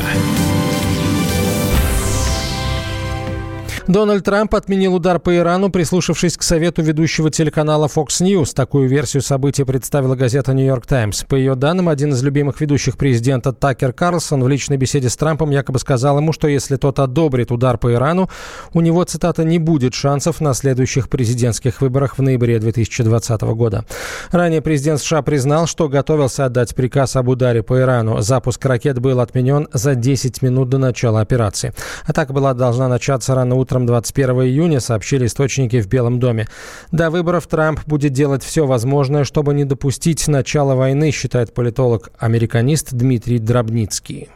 Дональд 3.91 4.25
Трамп 4.25 4.55
отменил 4.55 4.95
удар 4.95 5.19
по 5.19 5.37
Ирану, 5.37 5.69
прислушавшись 5.69 6.37
к 6.37 6.45
совету 6.45 6.81
ведущего 6.81 7.29
телеканала 7.29 7.89
Fox 7.89 8.21
News. 8.21 8.55
Такую 8.55 8.89
версию 8.89 9.21
события 9.21 9.65
представила 9.65 10.15
газета 10.15 10.53
New 10.53 10.65
York 10.65 10.87
Times. 10.87 11.25
По 11.29 11.35
ее 11.35 11.57
данным, 11.57 11.89
один 11.89 12.13
из 12.13 12.23
любимых 12.23 12.61
ведущих 12.61 12.97
президента 12.97 13.53
Такер 13.53 13.93
Карлсон 13.93 14.45
в 14.45 14.49
личной 14.49 14.77
беседе 14.77 15.09
с 15.09 15.17
Трампом 15.17 15.51
якобы 15.51 15.81
сказал 15.81 16.19
ему, 16.19 16.33
что 16.33 16.47
если 16.47 16.77
тот 16.77 17.01
одобрит 17.01 17.51
удар 17.51 17.79
по 17.79 17.93
Ирану, 17.93 18.31
у 18.75 18.81
него, 18.81 19.03
цитата, 19.03 19.43
«не 19.43 19.59
будет 19.59 19.93
шансов 19.93 20.41
на 20.41 20.55
следующих 20.55 21.09
президентских 21.09 21.81
выборах 21.81 22.17
в 22.17 22.23
ноябре 22.23 22.61
2020 22.61 23.41
года». 23.41 23.85
Ранее 24.31 24.63
президент 24.63 25.01
США 25.01 25.23
признал, 25.23 25.67
что 25.67 25.89
готовился 25.89 26.45
отдать 26.45 26.77
приказ 26.77 27.17
об 27.17 27.27
ударе 27.27 27.65
по 27.65 27.81
Ирану. 27.81 28.21
Запуск 28.21 28.65
ракет 28.65 29.01
был 29.01 29.19
отменен 29.19 29.67
за 29.73 29.97
10 29.97 30.43
минут 30.43 30.69
до 30.69 30.79
начала 30.79 31.21
операции. 31.21 31.75
Атака 32.07 32.33
была 32.33 32.55
должна 32.55 32.87
начаться 32.87 33.35
рано 33.35 33.57
утром 33.57 33.80
утром 33.81 33.87
21 33.87 34.43
июня, 34.43 34.81
сообщили 34.81 35.27
источники 35.27 35.81
в 35.81 35.89
Белом 35.89 36.19
доме. 36.19 36.47
До 36.93 37.11
выборов 37.11 37.47
Трамп 37.47 37.81
будет 37.87 38.13
делать 38.13 38.43
все 38.43 38.67
возможное, 38.67 39.25
чтобы 39.25 39.55
не 39.55 39.65
допустить 39.65 40.29
начала 40.29 40.75
войны, 40.75 41.11
считает 41.11 41.55
политолог-американист 41.55 42.93
Дмитрий 42.93 43.39
Дробницкий. 43.39 44.29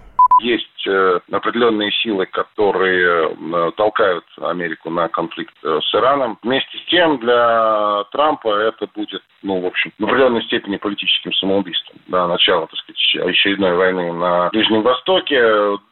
Есть 0.85 0.87
э, 0.87 1.21
определенные 1.33 1.91
силы, 1.93 2.27
которые 2.27 3.31
э, 3.31 3.71
толкают 3.77 4.25
Америку 4.41 4.91
на 4.91 5.09
конфликт 5.09 5.55
э, 5.63 5.81
с 5.83 5.95
Ираном. 5.95 6.39
Вместе 6.43 6.79
с 6.79 6.85
тем 6.91 7.19
для 7.19 8.05
Трампа 8.11 8.49
это 8.49 8.87
будет 8.95 9.23
ну, 9.45 9.61
в 9.61 9.67
общем, 9.67 9.93
в 9.99 10.05
определенной 10.05 10.43
степени 10.45 10.79
политическим 10.79 11.33
самоубийством. 11.35 11.99
Да, 12.09 12.27
начало, 12.27 12.67
так 12.67 12.79
сказать, 12.79 13.29
очередной 13.29 13.75
войны 13.75 14.13
на 14.13 14.49
Ближнем 14.49 14.83
Востоке. 14.83 15.39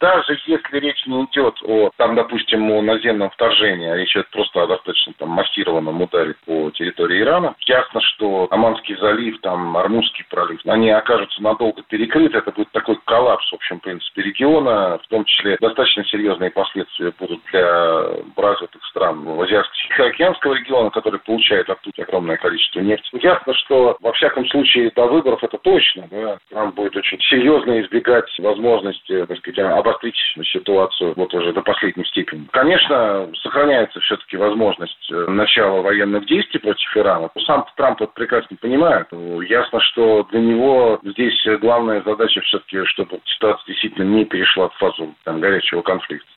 Даже 0.01 0.39
если 0.47 0.79
речь 0.79 1.07
не 1.07 1.25
идет 1.25 1.55
о, 1.63 1.91
там, 1.99 2.15
допустим, 2.15 2.71
о 2.71 2.81
наземном 2.81 3.31
вторжении, 3.31 3.89
а 3.89 3.97
речь 3.97 4.17
идет 4.17 4.31
просто 4.31 4.63
о 4.63 4.67
достаточно 4.67 5.13
там 5.19 5.29
массированном 5.29 6.01
ударе 6.01 6.35
по 6.47 6.71
территории 6.71 7.21
Ирана, 7.21 7.55
ясно, 7.67 8.01
что 8.01 8.49
Аманский 8.51 8.97
залив, 8.97 9.39
там, 9.43 9.77
Армузский 9.77 10.25
пролив, 10.31 10.61
они 10.65 10.91
окажутся 10.91 11.43
надолго 11.43 11.83
перекрыты. 11.83 12.39
Это 12.39 12.53
будет 12.53 12.71
такой 12.73 12.99
коллапс, 13.05 13.53
в 13.53 13.55
общем, 13.55 13.79
в 13.79 13.83
принципе, 13.83 14.23
региона. 14.23 14.82
В 14.99 15.09
том 15.09 15.25
числе 15.25 15.57
достаточно 15.61 16.05
серьезные 16.05 16.51
последствия 16.51 17.13
будут 17.19 17.41
для 17.51 18.03
развитых 18.37 18.85
стран 18.87 19.27
Азиатско-Тихоокеанского 19.27 20.55
региона, 20.55 20.91
который 20.91 21.21
получает 21.21 21.69
оттуда 21.71 22.03
огромное 22.03 22.37
количество 22.37 22.81
нефти. 22.81 23.09
Ясно, 23.23 23.55
что 23.55 23.97
во 24.01 24.13
всяком 24.13 24.47
случае 24.49 24.91
до 24.95 25.07
выборов 25.07 25.43
это 25.43 25.59
точно. 25.59 26.09
Да, 26.11 26.39
Трамп 26.51 26.75
будет 26.75 26.97
очень 26.97 27.21
серьезно 27.21 27.81
избегать 27.81 28.31
возможности, 28.39 29.25
так 29.27 29.39
сказать, 29.39 29.59
обострить 29.59 30.17
ситуацию 30.53 31.15
вот 31.17 31.33
уже 31.35 31.53
до 31.53 31.63
последней 31.63 32.05
степени. 32.07 32.47
Конечно, 32.53 33.31
сохраняется 33.43 34.01
все-таки 34.01 34.37
возможность 34.37 35.11
э, 35.11 35.27
начала 35.29 35.81
военных 35.81 36.27
действий 36.27 36.61
против 36.61 36.97
Ирана. 36.97 37.31
Сам 37.47 37.67
Трамп 37.77 38.03
это 38.03 38.13
прекрасно 38.13 38.57
понимает. 38.61 39.09
Ясно, 39.49 39.81
что 39.81 40.25
для 40.31 40.41
него 40.41 41.01
здесь 41.03 41.41
главная 41.61 42.03
задача 42.03 42.41
все-таки, 42.43 42.85
чтобы 42.87 43.21
ситуация 43.25 43.67
действительно 43.67 44.05
не 44.05 44.25
перешла 44.25 44.69
фазу 44.80 45.16
там, 45.24 45.40
горячего 45.40 45.82
конфликта. 45.82 46.28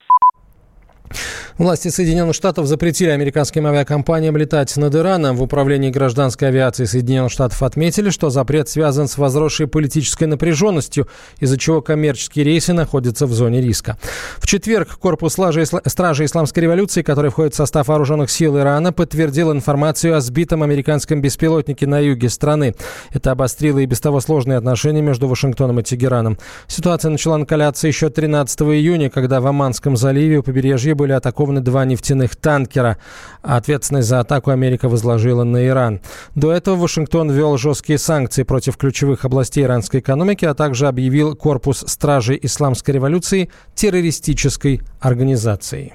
Власти 1.58 1.88
Соединенных 1.88 2.36
Штатов 2.36 2.66
запретили 2.66 3.12
американским 3.12 3.66
авиакомпаниям 3.66 4.36
летать 4.36 4.76
над 4.76 4.94
Ираном. 4.94 5.38
В 5.38 5.42
управлении 5.42 5.90
гражданской 5.90 6.50
авиации 6.50 6.84
Соединенных 6.84 7.32
Штатов 7.32 7.64
отметили, 7.64 8.10
что 8.10 8.30
запрет 8.30 8.68
связан 8.68 9.08
с 9.08 9.18
возросшей 9.18 9.68
политической 9.68 10.26
напряженностью, 10.26 11.08
из-за 11.40 11.58
чего 11.58 11.82
коммерческие 11.82 12.44
рейсы 12.44 12.74
находятся 12.74 13.26
в 13.26 13.32
зоне 13.32 13.62
риска. 13.62 13.98
В 14.40 14.48
четверг 14.48 14.98
корпус 14.98 15.32
Стражи 15.32 16.26
Исламской 16.26 16.64
революции, 16.64 17.04
который 17.04 17.32
входит 17.32 17.54
в 17.54 17.56
состав 17.56 17.88
вооруженных 17.88 18.30
сил 18.30 18.60
Ирана, 18.60 18.92
подтвердил 18.92 19.54
информацию 19.54 20.18
о 20.18 20.20
сбитом 20.20 20.62
американском 20.62 21.22
беспилотнике 21.22 21.88
на 21.88 22.00
юге 22.00 22.28
страны. 22.28 22.76
Это 23.14 23.32
обострило 23.32 23.80
и 23.80 23.86
без 23.86 24.02
того 24.02 24.20
сложные 24.20 24.58
отношения 24.58 25.02
между 25.02 25.30
Вашингтоном 25.30 25.80
и 25.80 25.84
Тегераном. 25.84 26.38
Ситуация 26.68 27.12
начала 27.12 27.38
накаляться 27.38 27.88
еще 27.88 28.10
13 28.10 28.60
июня, 28.64 29.10
когда 29.10 29.40
в 29.40 29.48
Оманском 29.48 29.96
заливе 29.96 30.40
у 30.40 30.44
побережья 30.44 30.96
были 30.96 31.14
атакованы 31.14 31.45
атакованы 31.46 31.62
два 31.62 31.86
нефтяных 31.86 32.36
танкера. 32.36 32.98
Ответственность 33.42 34.08
за 34.08 34.20
атаку 34.20 34.52
Америка 34.52 34.90
возложила 34.90 35.44
на 35.44 35.68
Иран. 35.68 36.02
До 36.36 36.52
этого 36.52 36.76
Вашингтон 36.76 37.32
ввел 37.32 37.58
жесткие 37.58 37.98
санкции 37.98 38.44
против 38.44 38.78
ключевых 38.78 39.26
областей 39.26 39.64
иранской 39.64 40.00
экономики, 40.00 40.46
а 40.46 40.54
также 40.54 40.88
объявил 40.88 41.36
корпус 41.36 41.84
стражей 41.88 42.40
исламской 42.42 42.94
революции 42.94 43.50
террористической 43.76 44.82
организацией. 45.00 45.94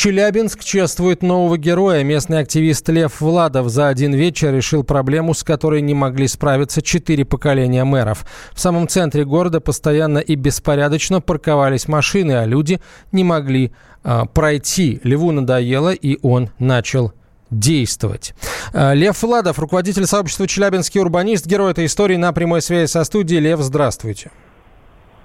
Челябинск 0.00 0.64
чествует 0.64 1.22
нового 1.22 1.58
героя. 1.58 2.02
Местный 2.04 2.38
активист 2.38 2.88
Лев 2.88 3.20
Владов 3.20 3.68
за 3.68 3.88
один 3.88 4.14
вечер 4.14 4.54
решил 4.54 4.82
проблему, 4.82 5.34
с 5.34 5.42
которой 5.42 5.82
не 5.82 5.92
могли 5.92 6.26
справиться 6.26 6.80
четыре 6.80 7.26
поколения 7.26 7.84
мэров. 7.84 8.24
В 8.54 8.60
самом 8.60 8.88
центре 8.88 9.26
города 9.26 9.60
постоянно 9.60 10.16
и 10.16 10.36
беспорядочно 10.36 11.20
парковались 11.20 11.86
машины, 11.86 12.32
а 12.32 12.46
люди 12.46 12.80
не 13.12 13.24
могли 13.24 13.74
э, 14.02 14.22
пройти. 14.32 15.02
Леву 15.04 15.32
надоело, 15.32 15.92
и 15.92 16.18
он 16.22 16.48
начал 16.58 17.12
действовать. 17.50 18.32
А, 18.72 18.94
Лев 18.94 19.22
Владов, 19.22 19.58
руководитель 19.58 20.06
сообщества 20.06 20.46
«Челябинский 20.46 20.98
урбанист», 21.02 21.44
герой 21.44 21.72
этой 21.72 21.84
истории 21.84 22.16
на 22.16 22.32
прямой 22.32 22.62
связи 22.62 22.90
со 22.90 23.04
студией. 23.04 23.42
Лев, 23.42 23.60
здравствуйте. 23.60 24.30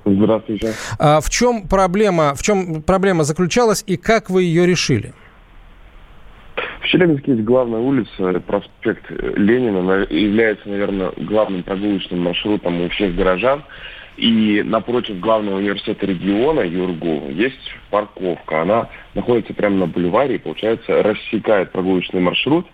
Здравствуйте. 0.06 0.74
А 1.00 1.20
в 1.20 1.30
чем 1.30 1.68
проблема, 1.68 2.36
в 2.36 2.44
чем 2.44 2.84
проблема 2.84 3.24
заключалась 3.24 3.84
и 3.88 3.98
как 3.98 4.30
вы 4.30 4.44
ее 4.44 4.66
решили? 4.68 5.14
В 6.82 6.88
Челябинске 6.88 7.32
есть 7.32 7.44
главная 7.44 7.80
улица, 7.80 8.40
проспект 8.46 9.10
Ленина, 9.10 10.06
является, 10.10 10.70
наверное, 10.70 11.12
главным 11.18 11.64
прогулочным 11.64 12.22
маршрутом 12.22 12.82
у 12.82 12.90
всех 12.90 13.16
горожан. 13.16 13.64
И 14.18 14.62
напротив 14.64 15.20
главного 15.20 15.58
университета 15.58 16.06
региона, 16.06 16.62
ЮРГУ, 16.62 17.32
есть 17.32 17.60
парковка. 17.90 18.62
Она 18.62 18.90
находится 19.14 19.54
прямо 19.54 19.76
на 19.76 19.88
бульваре 19.88 20.36
и, 20.36 20.38
получается, 20.38 21.04
рассекает 21.04 21.72
прогулочный 21.72 22.22
маршрут. 22.22 22.66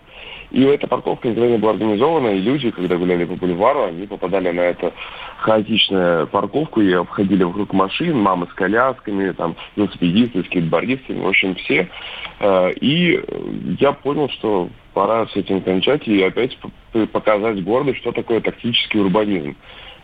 И 0.52 0.62
эта 0.64 0.86
парковка 0.86 1.28
не 1.28 1.56
была 1.56 1.72
организована, 1.72 2.28
и 2.28 2.40
люди, 2.40 2.70
когда 2.70 2.96
гуляли 2.96 3.24
по 3.24 3.36
бульвару, 3.36 3.84
они 3.84 4.06
попадали 4.06 4.50
на 4.50 4.60
эту 4.60 4.92
хаотичную 5.38 6.26
парковку 6.26 6.82
и 6.82 6.92
обходили 6.92 7.42
вокруг 7.42 7.72
машин, 7.72 8.18
мамы 8.18 8.46
с 8.50 8.54
колясками, 8.54 9.32
там, 9.32 9.56
велосипедисты, 9.76 10.44
скейтбордисты, 10.44 11.14
в 11.14 11.26
общем, 11.26 11.54
все. 11.54 11.88
Э, 12.40 12.70
и 12.72 13.18
я 13.80 13.92
понял, 13.92 14.28
что 14.28 14.68
пора 14.92 15.26
с 15.28 15.36
этим 15.36 15.62
кончать 15.62 16.06
и 16.06 16.22
опять 16.22 16.58
показать 17.12 17.64
городу, 17.64 17.94
что 17.94 18.12
такое 18.12 18.42
тактический 18.42 19.00
урбанизм. 19.00 19.56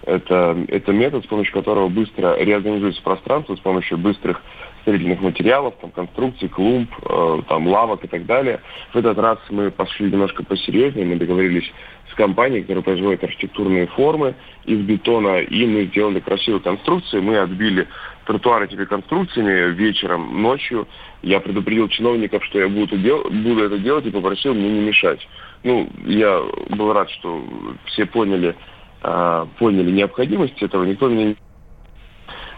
Это, 0.06 0.56
это 0.68 0.92
метод, 0.92 1.24
с 1.24 1.28
помощью 1.28 1.52
которого 1.52 1.88
быстро 1.88 2.38
реорганизуется 2.38 3.02
пространство, 3.02 3.54
с 3.54 3.60
помощью 3.60 3.98
быстрых 3.98 4.40
строительных 4.88 5.20
материалов, 5.20 5.74
там, 5.82 5.90
конструкций, 5.90 6.48
клумб, 6.48 6.90
э, 7.04 7.42
там, 7.46 7.68
лавок 7.68 8.04
и 8.04 8.08
так 8.08 8.24
далее. 8.24 8.60
В 8.94 8.96
этот 8.96 9.18
раз 9.18 9.38
мы 9.50 9.70
пошли 9.70 10.10
немножко 10.10 10.42
посерьезнее, 10.42 11.04
мы 11.04 11.16
договорились 11.16 11.70
с 12.10 12.14
компанией, 12.14 12.62
которая 12.62 12.82
производит 12.82 13.22
архитектурные 13.22 13.86
формы 13.88 14.34
из 14.64 14.78
бетона, 14.78 15.40
и 15.40 15.66
мы 15.66 15.84
сделали 15.86 16.20
красивую 16.20 16.62
конструкцию, 16.62 17.22
мы 17.22 17.36
отбили 17.36 17.86
тротуары 18.24 18.64
этими 18.64 18.86
конструкциями 18.86 19.74
вечером, 19.74 20.40
ночью. 20.40 20.88
Я 21.22 21.40
предупредил 21.40 21.88
чиновников, 21.88 22.42
что 22.46 22.58
я 22.58 22.68
буду, 22.68 22.96
дел- 22.96 23.28
буду 23.28 23.64
это 23.64 23.78
делать, 23.78 24.06
и 24.06 24.10
попросил 24.10 24.54
мне 24.54 24.70
не 24.70 24.80
мешать. 24.80 25.20
Ну, 25.64 25.86
я 26.06 26.40
был 26.70 26.94
рад, 26.94 27.10
что 27.10 27.44
все 27.86 28.06
поняли, 28.06 28.56
э, 29.02 29.46
поняли 29.58 29.90
необходимость 29.90 30.62
этого, 30.62 30.84
никто 30.84 31.08
меня 31.08 31.24
не... 31.26 31.36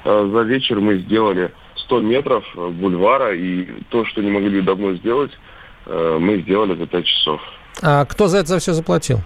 Э, 0.04 0.30
за 0.33 0.42
вечер 0.42 0.80
мы 0.80 0.99
сделали 0.99 1.52
100 1.76 2.00
метров 2.00 2.45
бульвара, 2.54 3.35
и 3.35 3.66
то, 3.90 4.04
что 4.07 4.23
не 4.23 4.30
могли 4.30 4.61
давно 4.61 4.95
сделать, 4.95 5.33
э, 5.87 6.19
мы 6.21 6.40
сделали 6.42 6.76
за 6.76 6.87
5 6.87 7.04
часов. 7.04 7.40
А 7.83 8.04
кто 8.04 8.28
за 8.28 8.38
это 8.38 8.49
за 8.49 8.59
все 8.59 8.73
заплатил? 8.73 9.19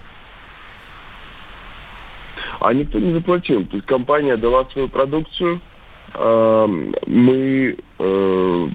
А 2.59 2.73
никто 2.73 2.99
не 2.99 3.13
заплатил. 3.13 3.65
То 3.65 3.75
есть 3.75 3.87
компания 3.87 4.37
дала 4.37 4.65
свою 4.71 4.87
продукцию, 4.87 5.61
э, 6.13 6.67
мы, 7.05 7.77
э, 7.99 8.67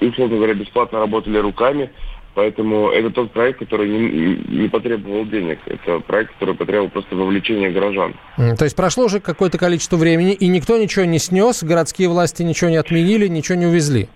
условно 0.00 0.36
говоря, 0.36 0.54
бесплатно 0.54 1.00
работали 1.00 1.38
руками, 1.38 1.90
Поэтому 2.34 2.90
это 2.90 3.10
тот 3.10 3.30
проект, 3.32 3.60
который 3.60 3.88
не, 3.88 4.36
не 4.62 4.68
потребовал 4.68 5.24
денег. 5.24 5.60
Это 5.66 6.00
проект, 6.00 6.32
который 6.34 6.56
потребовал 6.56 6.90
просто 6.90 7.14
вовлечения 7.14 7.70
горожан. 7.70 8.14
То 8.36 8.64
есть 8.64 8.74
прошло 8.74 9.04
уже 9.04 9.20
какое-то 9.20 9.56
количество 9.56 9.96
времени, 9.96 10.32
и 10.32 10.48
никто 10.48 10.76
ничего 10.76 11.04
не 11.04 11.18
снес, 11.18 11.62
городские 11.62 12.08
власти 12.08 12.42
ничего 12.42 12.70
не 12.70 12.76
отменили, 12.76 13.28
ничего 13.28 13.56
не 13.56 13.66
увезли? 13.66 14.08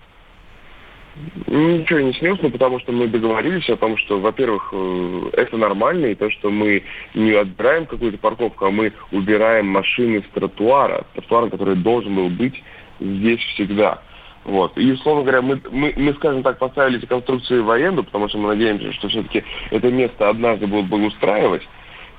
Ничего 1.47 1.99
не 1.99 2.13
снес, 2.13 2.37
ну, 2.41 2.49
потому 2.49 2.79
что 2.79 2.91
мы 2.91 3.07
договорились 3.07 3.69
о 3.69 3.75
том, 3.75 3.97
что, 3.97 4.19
во-первых, 4.19 4.69
э, 4.71 5.29
это 5.33 5.57
нормально, 5.57 6.07
и 6.07 6.15
то, 6.15 6.29
что 6.29 6.49
мы 6.49 6.83
не 7.13 7.31
отбираем 7.31 7.85
какую-то 7.85 8.17
парковку, 8.17 8.65
а 8.65 8.71
мы 8.71 8.93
убираем 9.11 9.67
машины 9.67 10.23
с 10.23 10.33
тротуара, 10.33 11.05
тротуара, 11.13 11.49
который 11.49 11.75
должен 11.75 12.15
был 12.15 12.29
быть 12.29 12.63
здесь 13.01 13.39
всегда. 13.53 14.01
Вот. 14.49 14.75
И, 14.79 14.91
условно 14.91 15.21
говоря, 15.21 15.43
мы, 15.43 15.61
мы, 15.69 15.93
мы, 15.95 16.13
скажем 16.15 16.41
так, 16.41 16.57
поставили 16.57 16.97
эти 16.97 17.05
конструкции 17.05 17.59
в 17.59 17.69
аренду, 17.69 18.03
потому 18.03 18.27
что 18.29 18.39
мы 18.39 18.47
надеемся, 18.47 18.91
что 18.93 19.07
все-таки 19.07 19.43
это 19.69 19.91
место 19.91 20.27
однажды 20.27 20.65
будут 20.65 20.87
благоустраивать, 20.87 21.61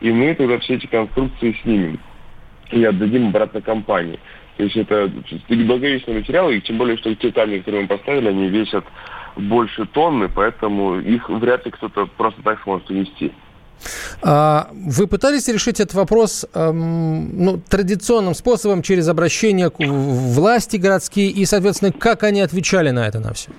и 0.00 0.12
мы 0.12 0.32
тогда 0.36 0.58
все 0.60 0.74
эти 0.74 0.86
конструкции 0.86 1.56
снимем 1.62 1.98
и 2.70 2.84
отдадим 2.84 3.28
обратно 3.28 3.60
компании. 3.60 4.20
То 4.56 4.62
есть 4.62 4.76
это 4.76 5.10
долговечный 5.48 6.14
материал, 6.14 6.50
и 6.50 6.60
тем 6.60 6.78
более, 6.78 6.96
что 6.98 7.12
те 7.16 7.32
камни, 7.32 7.58
которые 7.58 7.82
мы 7.82 7.88
поставили, 7.88 8.28
они 8.28 8.48
весят 8.48 8.84
больше 9.34 9.84
тонны, 9.86 10.28
поэтому 10.28 11.00
их 11.00 11.28
вряд 11.28 11.64
ли 11.64 11.72
кто-то 11.72 12.06
просто 12.06 12.40
так 12.42 12.62
сможет 12.62 12.88
унести. 12.90 13.32
А, 14.22 14.68
вы 14.72 15.06
пытались 15.06 15.48
решить 15.48 15.80
этот 15.80 15.94
вопрос 15.94 16.46
эм, 16.54 17.44
ну, 17.44 17.60
традиционным 17.68 18.34
способом 18.34 18.82
через 18.82 19.08
обращение 19.08 19.70
к 19.70 19.78
власти 19.78 20.76
городские 20.76 21.30
и, 21.30 21.44
соответственно, 21.44 21.92
как 21.92 22.22
они 22.22 22.40
отвечали 22.40 22.90
на 22.90 23.06
это 23.06 23.20
на 23.20 23.32
все? 23.32 23.50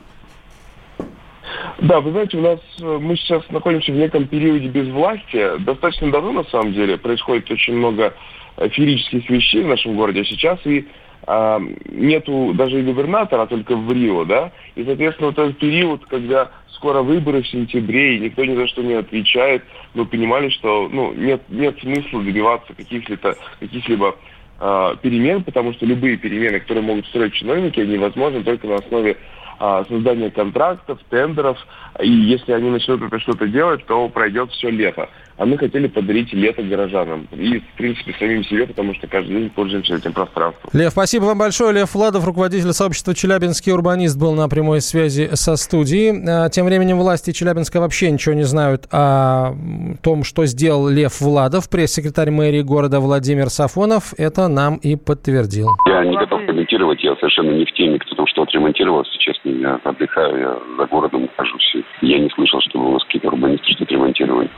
Да, 1.80 2.00
вы 2.00 2.12
знаете, 2.12 2.38
у 2.38 2.42
нас 2.42 2.60
э, 2.80 2.98
мы 3.02 3.16
сейчас 3.18 3.44
находимся 3.50 3.92
в 3.92 3.96
неком 3.96 4.28
периоде 4.28 4.68
безвластия. 4.68 5.58
Достаточно 5.58 6.12
давно, 6.12 6.32
на 6.32 6.44
самом 6.46 6.74
деле, 6.74 6.98
происходит 6.98 7.50
очень 7.50 7.74
много 7.74 8.14
феерических 8.58 9.30
вещей 9.30 9.64
в 9.64 9.68
нашем 9.68 9.96
городе. 9.96 10.22
А 10.22 10.26
сейчас 10.26 10.60
и 10.66 10.88
нету 11.28 12.54
даже 12.56 12.82
губернатора, 12.82 13.44
а 13.44 13.48
только 13.48 13.76
в 13.76 13.92
Рио, 13.92 14.26
да, 14.26 14.52
и, 14.76 14.84
соответственно, 14.84 15.30
вот 15.30 15.40
этот 15.40 15.58
период, 15.60 16.06
когда 16.08 16.50
скоро 16.82 17.04
выборы 17.04 17.44
в 17.44 17.48
сентябре, 17.48 18.16
и 18.16 18.20
никто 18.20 18.44
ни 18.44 18.56
за 18.56 18.68
что 18.68 18.82
не 18.82 18.94
отвечает, 18.94 19.64
мы 19.94 20.06
понимали, 20.06 20.50
что, 20.50 20.90
ну, 20.92 21.14
нет, 21.14 21.44
нет 21.50 21.80
смысла 21.80 22.24
добиваться 22.24 22.74
каких-либо 22.74 23.36
каких-либо 23.60 24.16
э, 24.60 24.96
перемен, 25.02 25.44
потому 25.44 25.74
что 25.74 25.86
любые 25.86 26.18
перемены, 26.18 26.60
которые 26.60 26.84
могут 26.84 27.06
строить 27.06 27.34
чиновники, 27.34 27.80
они 27.80 28.00
возможны 28.00 28.44
только 28.44 28.66
на 28.66 28.78
основе 28.78 29.16
э, 29.62 29.84
создания 29.88 30.32
контрактов, 30.32 31.00
тендеров, 31.10 31.58
и 32.00 32.10
если 32.10 32.52
они 32.52 32.70
начнут 32.70 33.02
это 33.04 33.20
что-то 33.20 33.48
делать, 33.48 33.86
то 33.86 34.10
пройдет 34.10 34.52
все 34.52 34.70
лето 34.70 35.08
а 35.42 35.46
мы 35.46 35.58
хотели 35.58 35.88
подарить 35.88 36.32
лето 36.34 36.62
горожанам. 36.62 37.28
И, 37.32 37.60
в 37.60 37.76
принципе, 37.76 38.14
самим 38.20 38.44
себе, 38.44 38.68
потому 38.68 38.94
что 38.94 39.08
каждый 39.08 39.38
день 39.38 39.50
пользуемся 39.50 39.96
этим 39.96 40.14
пространством. 40.14 40.70
Лев, 40.72 40.92
спасибо 40.92 41.24
вам 41.24 41.40
большое. 41.40 41.74
Лев 41.74 41.96
Владов, 41.96 42.28
руководитель 42.28 42.72
сообщества 42.74 43.16
«Челябинский 43.16 43.72
урбанист», 43.72 44.20
был 44.20 44.34
на 44.34 44.48
прямой 44.50 44.82
связи 44.82 45.30
со 45.34 45.56
студией. 45.56 46.14
А, 46.30 46.50
тем 46.50 46.68
временем 46.68 47.00
власти 47.00 47.32
Челябинска 47.32 47.80
вообще 47.80 48.12
ничего 48.12 48.36
не 48.36 48.44
знают 48.44 48.88
о 48.92 49.56
том, 50.04 50.24
что 50.24 50.46
сделал 50.46 50.88
Лев 50.88 51.20
Владов. 51.22 51.72
Пресс-секретарь 51.72 52.30
мэрии 52.30 52.62
города 52.62 53.00
Владимир 53.00 53.50
Сафонов 53.50 54.14
это 54.20 54.48
нам 54.48 54.76
и 54.76 54.96
подтвердил. 54.96 55.70
Я 55.88 56.06
не 56.06 56.18
готов 56.18 56.41
комментировать, 56.52 57.02
я 57.04 57.16
совершенно 57.16 57.52
не 57.52 57.66
в 57.66 57.72
теме, 57.72 57.98
кто 58.00 58.16
там 58.16 58.28
что 58.28 58.44
отремонтировал. 58.44 59.06
Сейчас 59.06 59.38
я 59.44 59.80
отдыхаю, 59.84 60.38
я 60.38 60.58
за 60.78 60.86
городом 60.88 61.22
нахожусь. 61.22 61.76
Я 62.02 62.20
не 62.20 62.30
слышал, 62.30 62.60
что 62.62 62.80
у 62.80 62.94
нас 62.94 63.04
какие-то 63.06 63.30
урбанисты 63.30 63.72
что-то 63.72 63.94
ремонтировали. 63.94 64.50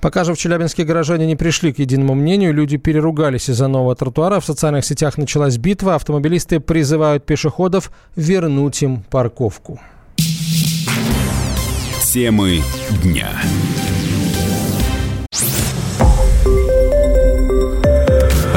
Пока 0.00 0.24
же 0.24 0.32
в 0.32 0.38
Челябинске 0.38 0.84
горожане 0.84 1.26
не 1.26 1.36
пришли 1.36 1.72
к 1.72 1.78
единому 1.78 2.14
мнению, 2.14 2.54
люди 2.54 2.78
переругались 2.78 3.50
из-за 3.50 3.68
нового 3.68 3.94
тротуара. 3.96 4.40
В 4.40 4.44
социальных 4.44 4.84
сетях 4.84 5.18
началась 5.18 5.58
битва. 5.58 5.96
Автомобилисты 5.96 6.60
призывают 6.60 7.26
пешеходов 7.26 7.90
вернуть 8.16 8.82
им 8.82 9.02
парковку. 9.10 9.80
Темы 12.00 12.60
дня. 13.02 13.28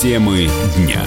Темы 0.00 0.48
дня. 0.76 1.02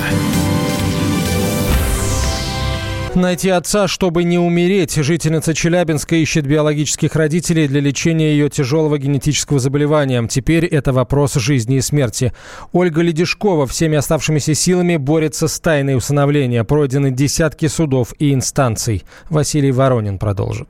Найти 3.16 3.48
отца, 3.50 3.88
чтобы 3.88 4.26
не 4.26 4.38
умереть. 4.38 4.96
Жительница 4.96 5.54
Челябинска 5.54 6.18
ищет 6.18 6.46
биологических 6.46 7.16
родителей 7.16 7.70
для 7.70 7.80
лечения 7.80 8.32
ее 8.34 8.50
тяжелого 8.50 8.98
генетического 8.98 9.60
заболевания. 9.60 10.28
Теперь 10.28 10.66
это 10.66 10.92
вопрос 10.92 11.36
жизни 11.36 11.78
и 11.78 11.82
смерти. 11.82 12.34
Ольга 12.74 13.02
Ледешкова 13.02 13.66
всеми 13.66 13.96
оставшимися 13.96 14.56
силами 14.56 14.98
борется 14.98 15.48
с 15.48 15.58
тайной 15.62 15.96
усыновления. 15.96 16.66
Пройдены 16.66 17.12
десятки 17.12 17.68
судов 17.68 18.14
и 18.20 18.34
инстанций. 18.34 19.06
Василий 19.30 19.72
Воронин 19.72 20.20
продолжит. 20.20 20.68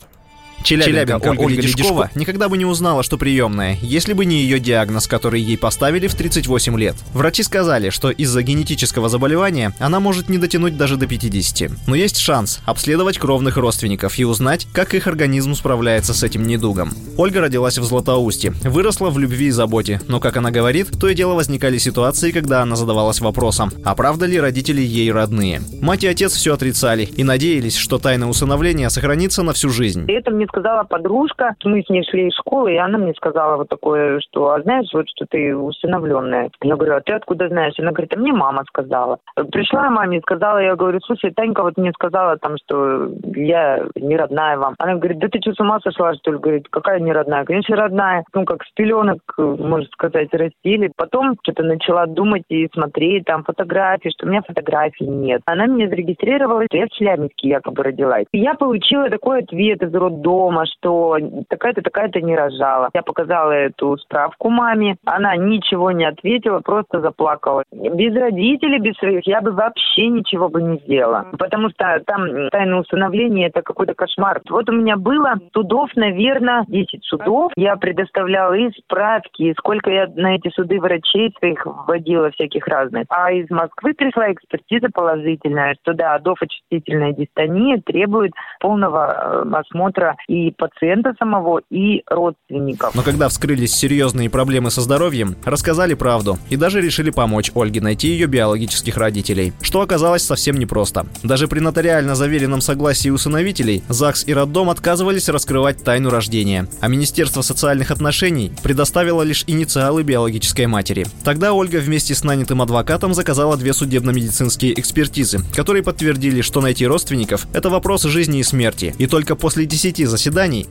Челябинка, 0.64 0.92
Челябинка 0.92 1.28
Ольга, 1.30 1.42
Ольга 1.42 1.62
Ледешкова 1.62 2.12
никогда 2.16 2.50
бы 2.50 2.58
не 2.58 2.66
узнала, 2.66 3.04
что 3.04 3.18
приемная, 3.18 3.78
если 3.82 4.14
бы 4.14 4.26
не 4.26 4.42
ее 4.42 4.60
диагноз, 4.60 5.08
который 5.08 5.42
ей 5.42 5.58
поставили 5.58 6.08
в 6.08 6.16
38 6.16 6.78
лет. 6.80 6.96
Врачи 7.14 7.44
сказали, 7.44 7.90
что 7.90 8.12
из-за 8.12 8.44
генетического 8.44 9.10
заболевания 9.10 9.74
она 9.80 10.00
может 10.00 10.30
не 10.30 10.38
дотянуть 10.38 10.78
даже 10.78 10.98
до 10.98 11.08
50. 11.08 11.88
Но 11.88 11.96
есть 11.96 12.18
шанс 12.18 12.60
обследовать 12.66 13.18
кровных 13.18 13.58
родственников 13.58 14.18
и 14.20 14.26
узнать, 14.26 14.68
как 14.74 14.94
их 14.94 15.08
организм 15.08 15.56
справляется 15.56 16.14
с 16.14 16.24
этим 16.24 16.46
недугом. 16.46 16.92
Ольга 17.18 17.42
родилась 17.42 17.78
в 17.78 17.84
Златоусте, 17.84 18.52
выросла 18.64 19.10
в 19.10 19.20
любви 19.20 19.48
и 19.48 19.52
заботе, 19.52 20.02
но, 20.08 20.20
как 20.20 20.38
она 20.38 20.52
говорит, 20.52 20.92
то 21.00 21.08
и 21.08 21.16
дело 21.16 21.34
возникали 21.34 21.78
ситуации, 21.78 22.32
когда 22.32 22.62
она 22.62 22.76
задавалась 22.76 23.22
вопросом, 23.22 23.72
а 23.84 23.96
правда 23.96 24.26
ли 24.26 24.40
родители 24.40 24.82
ей 24.82 25.12
родные. 25.12 25.62
Мать 25.82 26.04
и 26.04 26.08
отец 26.08 26.34
все 26.34 26.54
отрицали 26.54 27.04
и 27.04 27.24
надеялись, 27.24 27.76
что 27.76 27.98
тайна 27.98 28.30
усыновления 28.30 28.90
сохранится 28.90 29.44
на 29.44 29.54
всю 29.54 29.70
жизнь. 29.70 30.06
Это 30.08 30.32
мне 30.32 30.48
сказала 30.52 30.84
подружка, 30.84 31.56
мы 31.64 31.82
с 31.82 31.90
ней 31.90 32.04
шли 32.04 32.28
из 32.28 32.36
школы, 32.36 32.74
и 32.74 32.78
она 32.78 32.98
мне 32.98 33.14
сказала 33.14 33.58
вот 33.58 33.70
такое, 33.70 34.20
что, 34.20 34.52
а 34.52 34.62
знаешь, 34.62 34.90
вот 34.94 35.06
что 35.10 35.26
ты 35.30 35.56
усыновленная. 35.56 36.52
Я 36.62 36.76
говорю, 36.76 36.96
а 36.96 37.02
ты 37.02 37.14
откуда 37.14 37.48
знаешь? 37.48 37.74
Она 37.80 37.92
говорит, 37.92 38.16
а 38.16 38.20
мне 38.20 38.34
мама 38.34 38.64
сказала. 38.68 39.20
Пришла 39.52 39.90
маме 39.90 40.22
сказала, 40.22 40.60
я 40.60 40.76
говорю, 40.76 41.00
слушай, 41.02 41.32
Танька 41.32 41.64
вот 41.64 41.78
мне 41.78 41.92
сказала 41.94 42.38
там, 42.38 42.56
что 42.58 43.10
я 43.36 43.84
не 43.96 44.18
родная 44.18 44.58
вам. 44.58 44.76
Она 44.80 44.96
говорит, 44.96 45.20
да 45.20 45.28
ты 45.30 45.40
что, 45.42 45.54
с 45.54 45.60
ума 45.60 45.80
сошла, 45.80 46.14
что 46.16 46.34
ли? 46.34 46.38
Говорит, 46.38 46.68
какая 46.70 47.00
не 47.00 47.12
родная? 47.12 47.46
Конечно, 47.46 47.76
родная. 47.76 48.24
Ну, 48.34 48.46
как 48.46 48.64
с 48.64 48.72
пеленок, 48.74 49.20
можно 49.38 49.88
сказать, 49.94 50.34
растили. 50.34 50.92
Потом 50.96 51.36
что-то 51.44 51.64
начала 51.64 52.06
думать 52.06 52.44
и 52.50 52.68
смотреть 52.74 53.26
там 53.26 53.44
фотографии, 53.44 54.10
что 54.10 54.26
у 54.26 54.30
меня 54.30 54.42
фотографий 54.46 55.08
нет. 55.08 55.42
Она 55.46 55.66
меня 55.66 55.88
зарегистрировала, 55.88 56.64
я 56.72 56.86
в 56.86 56.90
Челябинске 56.90 57.50
якобы 57.50 57.84
родилась. 57.84 58.26
И 58.32 58.40
я 58.40 58.56
получила 58.56 59.10
такой 59.10 59.40
ответ 59.40 59.82
из 59.82 59.94
роддома, 59.94 60.41
что 60.66 61.18
такая-то, 61.50 61.82
такая-то 61.82 62.22
не 62.22 62.36
рожала. 62.36 62.90
Я 62.94 63.02
показала 63.04 63.52
эту 63.52 63.98
справку 63.98 64.50
маме. 64.50 64.98
Она 65.06 65.36
ничего 65.36 65.92
не 65.92 66.06
ответила, 66.06 66.60
просто 66.60 67.02
заплакала. 67.02 67.64
Без 67.72 68.16
родителей, 68.16 68.80
без 68.80 68.96
своих 68.96 69.26
я 69.28 69.42
бы 69.42 69.52
вообще 69.52 70.08
ничего 70.08 70.50
бы 70.50 70.62
не 70.62 70.78
сделала. 70.80 71.28
Потому 71.38 71.70
что 71.70 72.02
там 72.06 72.50
тайное 72.50 72.80
усыновление– 72.80 73.48
это 73.50 73.62
какой-то 73.62 73.94
кошмар. 73.94 74.42
Вот 74.50 74.70
у 74.70 74.74
меня 74.74 74.98
было 74.98 75.36
судов, 75.54 75.90
наверное, 75.96 76.64
10 76.68 77.04
судов. 77.04 77.52
Я 77.56 77.76
предоставляла 77.76 78.54
и 78.54 78.72
справки, 78.72 79.44
и 79.44 79.54
сколько 79.54 79.90
я 79.90 80.08
на 80.16 80.36
эти 80.36 80.50
суды 80.50 80.80
врачей 80.80 81.34
своих 81.40 81.66
вводила 81.66 82.32
всяких 82.32 82.68
разных. 82.68 83.06
А 83.10 83.32
из 83.32 83.50
Москвы 83.50 83.94
пришла 83.94 84.32
экспертиза 84.32 84.88
положительная, 84.94 85.76
что 85.82 85.94
да, 85.94 86.18
дофочастительная 86.20 87.14
дистония 87.14 87.82
требует 87.82 88.32
полного 88.60 89.44
э, 89.46 89.56
осмотра 89.72 90.16
и 90.32 90.50
пациента 90.52 91.14
самого, 91.20 91.60
и 91.70 92.04
родственников. 92.08 92.96
Но 92.96 93.02
когда 93.02 93.28
вскрылись 93.28 93.76
серьезные 93.76 94.30
проблемы 94.30 94.72
со 94.72 94.80
здоровьем, 94.80 95.36
рассказали 95.44 95.94
правду 95.94 96.40
и 96.50 96.56
даже 96.56 96.80
решили 96.80 97.10
помочь 97.10 97.52
Ольге 97.54 97.82
найти 97.82 98.08
ее 98.08 98.28
биологических 98.28 98.96
родителей, 98.96 99.52
что 99.62 99.82
оказалось 99.82 100.24
совсем 100.24 100.58
непросто. 100.58 101.06
Даже 101.22 101.50
при 101.50 101.60
нотариально 101.60 102.16
заверенном 102.16 102.62
согласии 102.62 103.10
усыновителей 103.10 103.84
ЗАГС 103.90 104.26
и 104.26 104.34
роддом 104.34 104.70
отказывались 104.70 105.28
раскрывать 105.28 105.84
тайну 105.84 106.10
рождения, 106.10 106.66
а 106.80 106.88
Министерство 106.88 107.42
социальных 107.42 107.92
отношений 107.92 108.54
предоставило 108.64 109.24
лишь 109.24 109.44
инициалы 109.48 110.04
биологической 110.04 110.66
матери. 110.68 111.08
Тогда 111.26 111.52
Ольга 111.52 111.78
вместе 111.78 112.16
с 112.16 112.24
нанятым 112.24 112.62
адвокатом 112.62 113.14
заказала 113.14 113.58
две 113.58 113.74
судебно-медицинские 113.74 114.80
экспертизы, 114.80 115.40
которые 115.54 115.84
подтвердили, 115.84 116.40
что 116.40 116.62
найти 116.62 116.88
родственников– 116.88 117.48
это 117.54 117.70
вопрос 117.70 118.04
жизни 118.04 118.40
и 118.40 118.44
смерти. 118.44 118.96
И 118.98 119.08
только 119.08 119.36
после 119.36 119.66
10 119.66 120.08
заседаний 120.08 120.21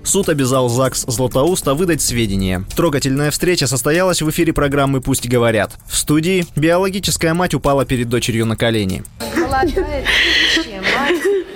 суд 0.05 0.29
обязал 0.29 0.69
ЗАГС 0.69 1.07
Златоуста 1.09 1.75
выдать 1.75 2.03
сведения. 2.03 2.65
Трогательная 2.77 3.31
встреча 3.31 3.67
состоялась 3.67 4.23
в 4.23 4.31
эфире 4.31 4.53
программы 4.53 5.01
«Пусть 5.01 5.29
говорят». 5.29 5.73
В 5.89 5.97
студии 5.97 6.47
биологическая 6.57 7.35
мать 7.35 7.55
упала 7.55 7.85
перед 7.85 8.09
дочерью 8.09 8.47
на 8.47 8.57
колени. 8.57 9.03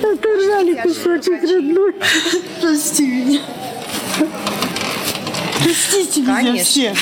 Оторвали 0.02 0.74
кусочек 0.82 1.42
родной. 1.42 1.94
Прости 2.60 3.06
меня. 3.06 3.40
Простите 5.62 6.20
меня 6.20 6.36
Конечно. 6.36 6.64
все. 6.64 6.94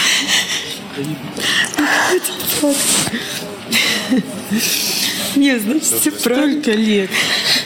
Мне, 5.35 5.59
значит, 5.59 6.21
столько 6.21 6.73
лет. 6.73 7.11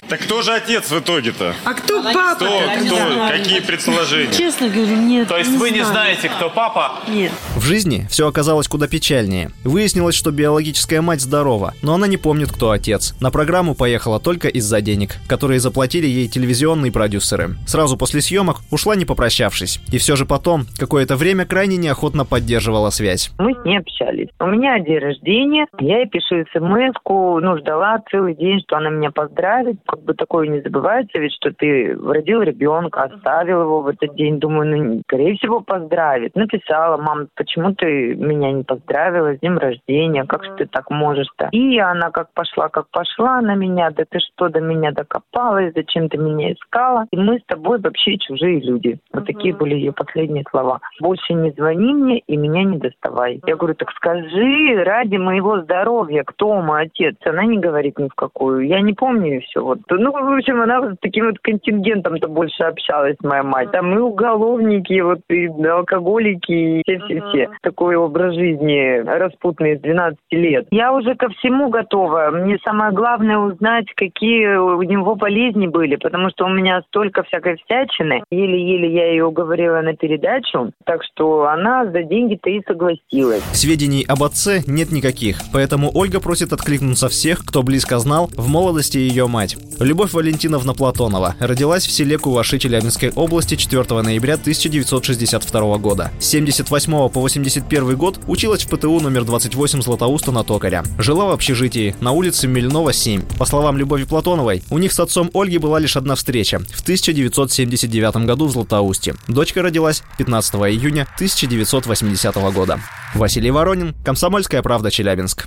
Так 0.08 0.20
кто 0.20 0.42
же 0.42 0.52
отец 0.52 0.90
в 0.90 0.98
итоге-то? 1.00 1.54
А 1.64 1.74
кто 1.74 2.02
папа? 2.02 2.36
Кто? 2.36 2.46
Кто? 2.84 3.28
Какие 3.28 3.60
предположения? 3.60 4.32
Честно 4.32 4.68
говорю, 4.68 4.96
нет. 4.96 5.28
То 5.28 5.36
есть 5.36 5.50
не 5.50 5.56
вы 5.56 5.68
знаю. 5.68 5.82
не 5.82 5.84
знаете, 5.84 6.28
кто 6.28 6.48
папа? 6.48 6.92
Нет. 7.08 7.32
В 7.56 7.62
жизни 7.62 8.06
все 8.08 8.28
оказалось 8.28 8.68
куда 8.68 8.86
печальнее. 8.86 9.50
Выяснилось, 9.64 10.14
что 10.14 10.30
биологическая 10.30 11.02
мать 11.02 11.20
здорова, 11.20 11.74
но 11.82 11.94
она 11.94 12.06
не 12.06 12.16
помнит, 12.16 12.52
кто 12.52 12.70
отец. 12.70 13.14
На 13.20 13.30
программу 13.30 13.74
поехала 13.74 14.20
только 14.20 14.48
из-за 14.48 14.80
денег, 14.80 15.16
которые 15.26 15.58
заплатили 15.58 16.06
ей 16.06 16.28
телевизионные 16.28 16.92
продюсеры. 16.92 17.56
Сразу 17.66 17.96
после 17.96 18.20
съемок 18.20 18.58
ушла 18.70 18.94
не 18.94 19.04
попрощавшись. 19.04 19.80
И 19.90 19.98
все 19.98 20.14
же 20.14 20.24
потом, 20.24 20.66
какое-то 20.78 21.16
время 21.16 21.46
крайне 21.46 21.76
неохотно 21.76 22.24
поддерживала 22.24 22.90
связь. 22.90 23.30
Мы 23.38 23.54
с 23.54 23.64
ней 23.64 23.78
общались. 23.78 24.28
У 24.38 24.46
меня 24.46 24.78
день 24.78 24.98
рождения, 24.98 25.66
я 25.80 25.98
ей 25.98 26.08
пишу 26.08 26.44
смс 26.52 26.96
ну, 27.04 27.58
ждала 27.58 27.98
целый 28.10 28.34
день, 28.34 28.60
что 28.66 28.76
она 28.76 28.90
меня 28.90 29.10
поздравит. 29.10 29.76
Как 29.96 30.04
бы 30.04 30.14
такое 30.14 30.46
не 30.48 30.60
забывается, 30.60 31.18
ведь 31.18 31.32
что 31.32 31.52
ты 31.52 31.96
родил 31.96 32.42
ребенка, 32.42 33.04
оставил 33.04 33.62
его 33.62 33.80
в 33.80 33.88
этот 33.88 34.14
день. 34.14 34.38
Думаю, 34.38 34.76
ну, 34.76 35.00
скорее 35.06 35.36
всего, 35.36 35.60
поздравит. 35.60 36.36
Написала, 36.36 36.98
мам, 36.98 37.28
почему 37.34 37.74
ты 37.74 38.14
меня 38.14 38.52
не 38.52 38.62
поздравила 38.62 39.34
с 39.34 39.40
днем 39.40 39.56
рождения? 39.56 40.24
Как 40.24 40.44
же 40.44 40.54
ты 40.56 40.66
так 40.66 40.90
можешь-то? 40.90 41.48
И 41.52 41.78
она 41.78 42.10
как 42.10 42.28
пошла, 42.34 42.68
как 42.68 42.90
пошла 42.90 43.40
на 43.40 43.54
меня. 43.54 43.90
Да 43.90 44.04
ты 44.06 44.18
что, 44.18 44.50
до 44.50 44.60
меня 44.60 44.92
докопалась? 44.92 45.72
Зачем 45.74 46.10
ты 46.10 46.18
меня 46.18 46.52
искала? 46.52 47.06
И 47.10 47.16
мы 47.16 47.38
с 47.38 47.44
тобой 47.46 47.80
вообще 47.80 48.18
чужие 48.18 48.60
люди. 48.60 48.98
Вот 49.14 49.24
такие 49.24 49.54
были 49.54 49.76
ее 49.76 49.92
последние 49.92 50.44
слова. 50.50 50.80
Больше 51.00 51.32
не 51.32 51.52
звони 51.52 51.94
мне 51.94 52.18
и 52.18 52.36
меня 52.36 52.64
не 52.64 52.76
доставай. 52.76 53.40
Я 53.46 53.56
говорю, 53.56 53.74
так 53.76 53.90
скажи 53.92 54.82
ради 54.84 55.16
моего 55.16 55.62
здоровья, 55.62 56.22
кто 56.24 56.60
мой 56.60 56.82
отец? 56.82 57.16
Она 57.24 57.46
не 57.46 57.58
говорит 57.58 57.98
ни 57.98 58.08
в 58.08 58.14
какую. 58.14 58.66
Я 58.66 58.82
не 58.82 58.92
помню 58.92 59.38
и 59.38 59.40
все. 59.40 59.64
Вот. 59.64 59.78
Ну, 59.88 60.10
в 60.10 60.36
общем, 60.36 60.60
она 60.60 60.80
вот 60.80 60.94
с 60.94 60.98
таким 61.00 61.26
вот 61.26 61.38
контингентом-то 61.38 62.28
больше 62.28 62.64
общалась, 62.64 63.16
моя 63.22 63.42
мать. 63.42 63.70
Там 63.70 63.94
и 63.94 63.98
уголовники, 63.98 65.00
вот 65.00 65.20
и 65.28 65.46
алкоголики, 65.46 66.52
и 66.52 66.82
все-все-все. 66.82 67.50
Такой 67.62 67.96
образ 67.96 68.34
жизни 68.34 69.02
распутный 69.06 69.76
с 69.76 69.80
12 69.80 70.18
лет. 70.32 70.66
Я 70.70 70.92
уже 70.92 71.14
ко 71.14 71.28
всему 71.28 71.68
готова. 71.68 72.30
Мне 72.32 72.58
самое 72.64 72.92
главное 72.92 73.38
узнать, 73.38 73.86
какие 73.94 74.56
у 74.56 74.82
него 74.82 75.14
болезни 75.14 75.66
были, 75.66 75.96
потому 75.96 76.30
что 76.30 76.46
у 76.46 76.48
меня 76.48 76.82
столько 76.88 77.22
всякой 77.22 77.56
всячины. 77.64 78.22
Еле-еле 78.30 78.92
я 78.92 79.10
ее 79.10 79.24
уговорила 79.26 79.80
на 79.82 79.94
передачу, 79.94 80.72
так 80.84 81.02
что 81.04 81.46
она 81.46 81.86
за 81.86 82.02
деньги-то 82.02 82.50
и 82.50 82.60
согласилась. 82.66 83.42
Сведений 83.52 84.04
об 84.08 84.22
отце 84.22 84.62
нет 84.66 84.90
никаких, 84.90 85.38
поэтому 85.52 85.90
Ольга 85.94 86.20
просит 86.20 86.52
откликнуться 86.52 87.08
всех, 87.08 87.44
кто 87.46 87.62
близко 87.62 87.98
знал 87.98 88.28
в 88.36 88.48
молодости 88.48 88.98
ее 88.98 89.26
мать. 89.26 89.56
Любовь 89.78 90.14
Валентиновна 90.14 90.72
Платонова 90.72 91.36
родилась 91.38 91.86
в 91.86 91.90
селе 91.90 92.16
Куваши 92.16 92.58
Челябинской 92.58 93.10
области 93.10 93.56
4 93.56 93.84
ноября 94.02 94.34
1962 94.34 95.78
года. 95.78 96.10
С 96.18 96.26
78 96.26 97.08
по 97.10 97.20
81 97.20 97.96
год 97.96 98.18
училась 98.26 98.64
в 98.64 98.68
ПТУ 98.68 99.00
номер 99.00 99.24
28 99.24 99.82
Златоуста 99.82 100.32
на 100.32 100.44
Токаря. 100.44 100.82
Жила 100.98 101.26
в 101.26 101.32
общежитии 101.32 101.94
на 102.00 102.12
улице 102.12 102.46
Мельнова, 102.46 102.92
7. 102.94 103.22
По 103.38 103.44
словам 103.44 103.76
Любови 103.76 104.04
Платоновой, 104.04 104.62
у 104.70 104.78
них 104.78 104.92
с 104.92 105.00
отцом 105.00 105.30
Ольги 105.34 105.58
была 105.58 105.78
лишь 105.78 105.96
одна 105.96 106.14
встреча 106.14 106.58
в 106.58 106.82
1979 106.82 108.16
году 108.24 108.46
в 108.46 108.52
Златоусте. 108.52 109.14
Дочка 109.28 109.60
родилась 109.60 110.02
15 110.16 110.54
июня 110.54 111.06
1980 111.16 112.34
года. 112.54 112.80
Василий 113.14 113.50
Воронин, 113.50 113.94
Комсомольская 114.04 114.62
правда, 114.62 114.90
Челябинск. 114.90 115.46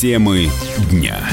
Темы 0.00 0.48
дня. 0.90 1.28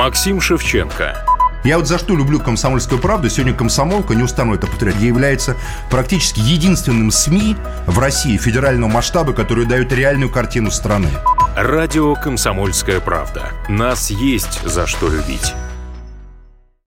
Максим 0.00 0.40
Шевченко. 0.40 1.14
Я 1.62 1.76
вот 1.76 1.86
за 1.86 1.98
что 1.98 2.16
люблю 2.16 2.40
«Комсомольскую 2.40 2.98
правду». 2.98 3.28
Сегодня 3.28 3.52
«Комсомолка», 3.52 4.14
не 4.14 4.22
устану 4.22 4.54
это 4.54 4.66
повторять, 4.66 4.96
является 4.96 5.58
практически 5.90 6.40
единственным 6.40 7.10
СМИ 7.10 7.54
в 7.86 7.98
России 7.98 8.38
федерального 8.38 8.88
масштаба, 8.90 9.34
который 9.34 9.66
дает 9.66 9.92
реальную 9.92 10.30
картину 10.30 10.70
страны. 10.70 11.10
Радио 11.54 12.14
«Комсомольская 12.14 12.98
правда». 13.00 13.50
Нас 13.68 14.08
есть 14.10 14.62
за 14.66 14.86
что 14.86 15.10
любить. 15.10 15.52